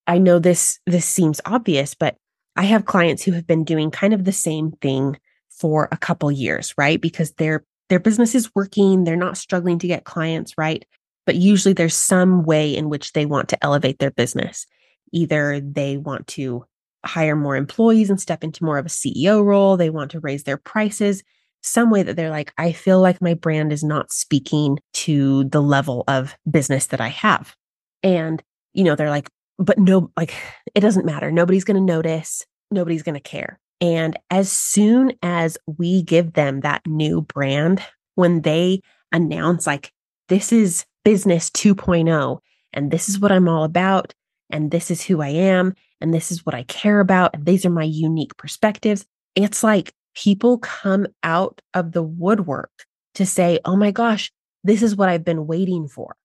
I 0.06 0.18
know 0.18 0.38
this 0.38 0.78
this 0.86 1.06
seems 1.06 1.40
obvious, 1.46 1.94
but 1.94 2.16
I 2.56 2.64
have 2.64 2.84
clients 2.84 3.22
who 3.22 3.32
have 3.32 3.46
been 3.46 3.64
doing 3.64 3.90
kind 3.90 4.12
of 4.12 4.24
the 4.24 4.32
same 4.32 4.72
thing 4.80 5.18
for 5.50 5.88
a 5.90 5.96
couple 5.96 6.30
years, 6.30 6.74
right? 6.76 7.00
Because 7.00 7.32
their 7.32 7.64
their 7.88 8.00
business 8.00 8.34
is 8.34 8.50
working, 8.54 9.04
they're 9.04 9.16
not 9.16 9.36
struggling 9.36 9.78
to 9.78 9.86
get 9.86 10.04
clients, 10.04 10.54
right? 10.56 10.84
But 11.26 11.36
usually 11.36 11.74
there's 11.74 11.94
some 11.94 12.44
way 12.44 12.74
in 12.74 12.88
which 12.88 13.12
they 13.12 13.26
want 13.26 13.48
to 13.50 13.64
elevate 13.64 13.98
their 13.98 14.10
business. 14.10 14.66
Either 15.12 15.60
they 15.60 15.96
want 15.96 16.26
to 16.28 16.64
hire 17.04 17.36
more 17.36 17.56
employees 17.56 18.10
and 18.10 18.20
step 18.20 18.42
into 18.42 18.64
more 18.64 18.78
of 18.78 18.86
a 18.86 18.90
CEO 18.90 19.44
role, 19.44 19.76
they 19.76 19.90
want 19.90 20.10
to 20.12 20.20
raise 20.20 20.44
their 20.44 20.56
prices, 20.56 21.22
some 21.64 21.90
way 21.90 22.02
that 22.02 22.16
they're 22.16 22.30
like, 22.30 22.52
I 22.58 22.72
feel 22.72 23.00
like 23.00 23.22
my 23.22 23.34
brand 23.34 23.72
is 23.72 23.82
not 23.82 24.12
speaking 24.12 24.78
to 24.92 25.44
the 25.44 25.62
level 25.62 26.04
of 26.06 26.36
business 26.48 26.86
that 26.86 27.00
I 27.00 27.08
have. 27.08 27.56
And, 28.02 28.42
you 28.74 28.84
know, 28.84 28.94
they're 28.94 29.10
like, 29.10 29.30
but 29.58 29.78
no, 29.78 30.10
like, 30.16 30.34
it 30.74 30.80
doesn't 30.80 31.06
matter. 31.06 31.30
Nobody's 31.30 31.64
going 31.64 31.76
to 31.76 31.92
notice. 31.92 32.44
Nobody's 32.70 33.02
going 33.02 33.14
to 33.14 33.20
care. 33.20 33.58
And 33.80 34.18
as 34.30 34.50
soon 34.50 35.12
as 35.22 35.58
we 35.66 36.02
give 36.02 36.34
them 36.34 36.60
that 36.60 36.82
new 36.86 37.22
brand, 37.22 37.82
when 38.14 38.42
they 38.42 38.80
announce, 39.12 39.66
like, 39.66 39.92
this 40.28 40.52
is 40.52 40.84
business 41.04 41.50
2.0, 41.50 42.38
and 42.72 42.90
this 42.90 43.08
is 43.08 43.18
what 43.18 43.32
I'm 43.32 43.48
all 43.48 43.64
about, 43.64 44.14
and 44.50 44.70
this 44.70 44.90
is 44.90 45.02
who 45.02 45.20
I 45.20 45.28
am, 45.28 45.74
and 46.00 46.14
this 46.14 46.30
is 46.30 46.46
what 46.46 46.54
I 46.54 46.62
care 46.64 47.00
about, 47.00 47.34
and 47.34 47.44
these 47.44 47.66
are 47.66 47.70
my 47.70 47.84
unique 47.84 48.36
perspectives, 48.36 49.04
it's 49.34 49.62
like 49.62 49.92
people 50.14 50.58
come 50.58 51.06
out 51.22 51.60
of 51.74 51.92
the 51.92 52.02
woodwork 52.02 52.70
to 53.14 53.26
say, 53.26 53.58
oh 53.64 53.76
my 53.76 53.90
gosh, 53.90 54.32
this 54.62 54.82
is 54.82 54.96
what 54.96 55.08
I've 55.08 55.24
been 55.24 55.46
waiting 55.46 55.88
for. 55.88 56.16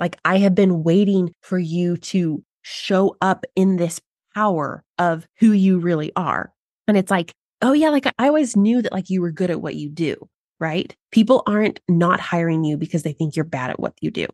Like, 0.00 0.16
I 0.24 0.38
have 0.38 0.54
been 0.54 0.82
waiting 0.82 1.32
for 1.42 1.58
you 1.58 1.96
to 1.98 2.42
show 2.62 3.16
up 3.20 3.44
in 3.54 3.76
this 3.76 4.00
power 4.34 4.82
of 4.98 5.26
who 5.38 5.52
you 5.52 5.78
really 5.78 6.12
are. 6.16 6.52
And 6.88 6.96
it's 6.96 7.10
like, 7.10 7.32
oh 7.62 7.72
yeah, 7.72 7.90
like 7.90 8.06
I 8.18 8.26
always 8.26 8.56
knew 8.56 8.82
that 8.82 8.92
like 8.92 9.10
you 9.10 9.20
were 9.22 9.30
good 9.30 9.50
at 9.50 9.62
what 9.62 9.76
you 9.76 9.88
do, 9.88 10.16
right? 10.58 10.94
People 11.12 11.42
aren't 11.46 11.80
not 11.88 12.20
hiring 12.20 12.64
you 12.64 12.76
because 12.76 13.02
they 13.02 13.12
think 13.12 13.36
you're 13.36 13.44
bad 13.44 13.70
at 13.70 13.80
what 13.80 13.94
you 14.00 14.10
do. 14.10 14.26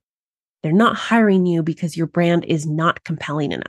They're 0.63 0.73
not 0.73 0.97
hiring 0.97 1.47
you 1.47 1.63
because 1.63 1.97
your 1.97 2.07
brand 2.07 2.45
is 2.45 2.67
not 2.67 3.05
compelling 3.05 3.53
enough. 3.53 3.67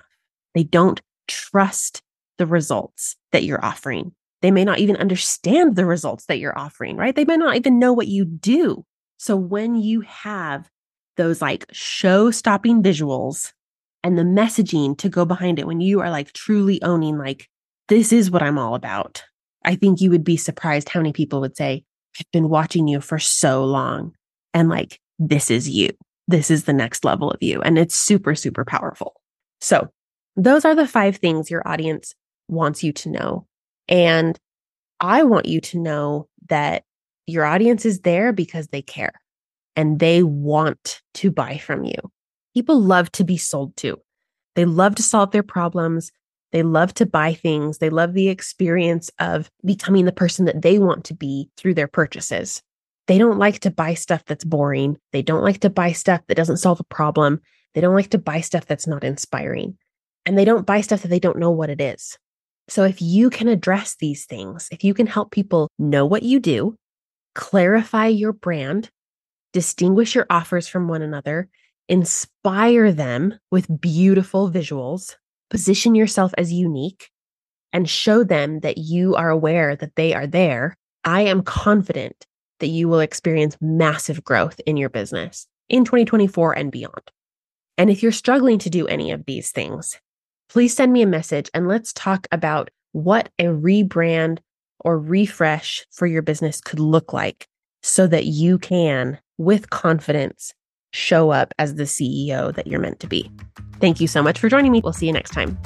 They 0.55 0.63
don't 0.63 1.01
trust 1.27 2.01
the 2.38 2.45
results 2.45 3.15
that 3.31 3.43
you're 3.43 3.63
offering. 3.63 4.13
They 4.41 4.51
may 4.51 4.65
not 4.65 4.80
even 4.80 4.95
understand 4.95 5.75
the 5.75 5.86
results 5.86 6.25
that 6.25 6.39
you're 6.39 6.58
offering, 6.58 6.97
right? 6.97 7.15
They 7.15 7.25
may 7.25 7.38
not 7.38 7.56
even 7.56 7.80
know 7.80 7.93
what 7.93 8.08
you 8.08 8.25
do. 8.25 8.86
So 9.17 9.36
when 9.36 9.75
you 9.75 10.01
have 10.01 10.69
those 11.17 11.41
like 11.41 11.65
show 11.71 12.32
stopping 12.32 12.82
visuals 12.82 13.54
and 14.04 14.17
the 14.17 14.23
messaging 14.23 14.97
to 14.97 15.10
go 15.10 15.25
behind 15.25 15.60
it, 15.60 15.67
when 15.67 15.80
you 15.80 15.99
are 16.01 16.10
like 16.10 16.34
truly 16.34 16.82
owning, 16.82 17.17
like, 17.17 17.47
this 17.88 18.12
is 18.12 18.32
what 18.32 18.41
I'm 18.41 18.58
all 18.58 18.73
about, 18.73 19.23
I 19.63 19.75
think 19.75 20.01
you 20.01 20.10
would 20.10 20.23
be 20.23 20.38
surprised 20.38 20.89
how 20.89 21.01
many 21.01 21.13
people 21.13 21.41
would 21.41 21.56
say, 21.56 21.84
I've 22.19 22.32
been 22.32 22.49
watching 22.49 22.88
you 22.88 22.99
for 22.99 23.19
so 23.19 23.63
long. 23.63 24.13
And 24.54 24.69
like, 24.69 24.99
this 25.19 25.51
is 25.51 25.69
you. 25.69 25.89
This 26.27 26.49
is 26.49 26.63
the 26.63 26.73
next 26.73 27.06
level 27.06 27.30
of 27.30 27.43
you. 27.43 27.62
And 27.62 27.77
it's 27.77 27.95
super, 27.95 28.34
super 28.34 28.65
powerful. 28.65 29.21
So 29.60 29.89
those 30.36 30.65
are 30.65 30.73
the 30.73 30.88
five 30.88 31.17
things 31.17 31.51
your 31.51 31.67
audience 31.67 32.15
wants 32.47 32.84
you 32.84 32.91
to 32.93 33.10
know. 33.10 33.45
And 33.91 34.39
I 35.01 35.23
want 35.23 35.45
you 35.45 35.62
to 35.62 35.80
know 35.80 36.27
that 36.49 36.84
your 37.27 37.45
audience 37.45 37.86
is 37.86 37.99
there 37.99 38.34
because 38.34 38.67
they 38.67 38.82
care 38.82 39.13
and 39.75 39.99
they 39.99 40.23
want 40.23 41.01
to 41.15 41.30
buy 41.30 41.58
from 41.58 41.84
you. 41.84 41.95
People 42.56 42.82
love 42.82 43.12
to 43.13 43.23
be 43.23 43.38
sold 43.38 43.75
to. 43.77 43.99
They 44.56 44.65
love 44.65 44.95
to 44.95 45.04
solve 45.04 45.32
their 45.32 45.43
problems. 45.43 46.12
They 46.51 46.63
love 46.63 46.93
to 46.95 47.06
buy 47.06 47.34
things. 47.34 47.77
They 47.77 47.89
love 47.89 48.13
the 48.13 48.30
experience 48.30 49.10
of 49.19 49.49
becoming 49.65 50.06
the 50.06 50.12
person 50.12 50.45
that 50.45 50.62
they 50.62 50.80
want 50.80 51.06
to 51.06 51.13
be 51.13 51.49
through 51.58 51.75
their 51.75 51.88
purchases. 51.88 52.62
They 53.08 53.17
don't 53.17 53.39
like 53.39 53.60
to 53.60 53.71
buy 53.71 53.93
stuff 53.93 54.23
that's 54.25 54.43
boring. 54.43 54.97
They 55.12 55.21
don't 55.21 55.43
like 55.43 55.60
to 55.62 55.69
buy 55.69 55.91
stuff 55.91 56.21
that 56.27 56.36
doesn't 56.36 56.58
solve 56.58 56.80
a 56.80 56.86
problem. 56.86 57.41
They 57.73 57.82
don't 57.82 57.95
like 57.95 58.10
to 58.12 58.17
buy 58.17 58.41
stuff 58.41 58.65
that's 58.65 58.88
not 58.88 59.04
inspiring. 59.04 59.77
And 60.25 60.38
they 60.38 60.45
don't 60.45 60.65
buy 60.65 60.82
stuff 60.82 61.01
that 61.01 61.08
they 61.08 61.19
don't 61.19 61.39
know 61.39 61.51
what 61.51 61.69
it 61.69 61.82
is. 61.82 62.17
So 62.71 62.86
if 62.86 63.01
you 63.01 63.29
can 63.29 63.49
address 63.49 63.97
these 63.99 64.25
things, 64.25 64.69
if 64.71 64.81
you 64.81 64.93
can 64.93 65.05
help 65.05 65.31
people 65.31 65.67
know 65.77 66.05
what 66.05 66.23
you 66.23 66.39
do, 66.39 66.77
clarify 67.36 68.07
your 68.07 68.31
brand, 68.31 68.89
distinguish 69.51 70.15
your 70.15 70.25
offers 70.29 70.69
from 70.69 70.88
one 70.88 71.01
another, 71.01 71.49
inspire 71.89 72.93
them 72.93 73.38
with 73.51 73.81
beautiful 73.81 74.49
visuals, 74.49 75.17
position 75.49 75.95
yourself 75.95 76.34
as 76.38 76.53
unique, 76.53 77.10
and 77.73 77.89
show 77.89 78.23
them 78.23 78.62
that 78.62 78.77
you 78.77 79.15
are 79.15 79.29
aware 79.29 79.75
that 79.75 79.97
they 79.97 80.13
are 80.13 80.25
there, 80.25 80.73
I 81.03 81.23
am 81.23 81.43
confident 81.43 82.25
that 82.62 82.67
you 82.67 82.88
will 82.88 83.01
experience 83.01 83.57
massive 83.60 84.23
growth 84.23 84.62
in 84.65 84.77
your 84.77 84.89
business 84.89 85.45
in 85.67 85.84
2024 85.84 86.57
and 86.57 86.71
beyond. 86.71 87.12
And 87.77 87.89
if 87.89 88.01
you're 88.01 88.13
struggling 88.13 88.60
to 88.60 88.69
do 88.69 88.88
any 88.88 89.12
of 89.12 89.25
these 89.25 89.51
things, 89.51 89.99
please 90.51 90.75
send 90.75 90.91
me 90.91 91.01
a 91.01 91.07
message 91.07 91.49
and 91.53 91.69
let's 91.69 91.93
talk 91.93 92.27
about 92.29 92.69
what 92.91 93.29
a 93.39 93.45
rebrand 93.45 94.39
or 94.81 94.99
refresh 94.99 95.85
for 95.91 96.05
your 96.05 96.21
business 96.21 96.59
could 96.59 96.79
look 96.79 97.13
like 97.13 97.47
so 97.83 98.05
that 98.05 98.25
you 98.25 98.57
can, 98.59 99.17
with 99.37 99.69
confidence, 99.69 100.53
show 100.91 101.29
up 101.29 101.53
as 101.57 101.75
the 101.75 101.83
CEO 101.83 102.53
that 102.53 102.67
you're 102.67 102.81
meant 102.81 102.99
to 102.99 103.07
be. 103.07 103.31
Thank 103.79 104.01
you 104.01 104.07
so 104.07 104.21
much 104.21 104.39
for 104.39 104.49
joining 104.49 104.73
me. 104.73 104.81
We'll 104.83 104.91
see 104.91 105.07
you 105.07 105.13
next 105.13 105.31
time. 105.31 105.57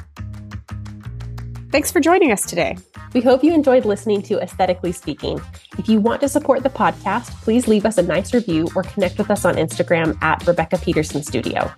Thanks 1.72 1.90
for 1.90 1.98
joining 1.98 2.30
us 2.30 2.42
today. 2.42 2.78
We 3.12 3.22
hope 3.22 3.42
you 3.42 3.52
enjoyed 3.52 3.86
listening 3.86 4.22
to 4.22 4.38
Aesthetically 4.38 4.92
Speaking. 4.92 5.40
If 5.78 5.88
you 5.88 6.00
want 6.00 6.20
to 6.20 6.28
support 6.28 6.62
the 6.62 6.70
podcast, 6.70 7.32
please 7.42 7.66
leave 7.66 7.86
us 7.86 7.98
a 7.98 8.02
nice 8.02 8.32
review 8.32 8.68
or 8.76 8.84
connect 8.84 9.18
with 9.18 9.32
us 9.32 9.44
on 9.44 9.56
Instagram 9.56 10.16
at 10.22 10.46
Rebecca 10.46 10.78
Peterson 10.78 11.24
Studio. 11.24 11.72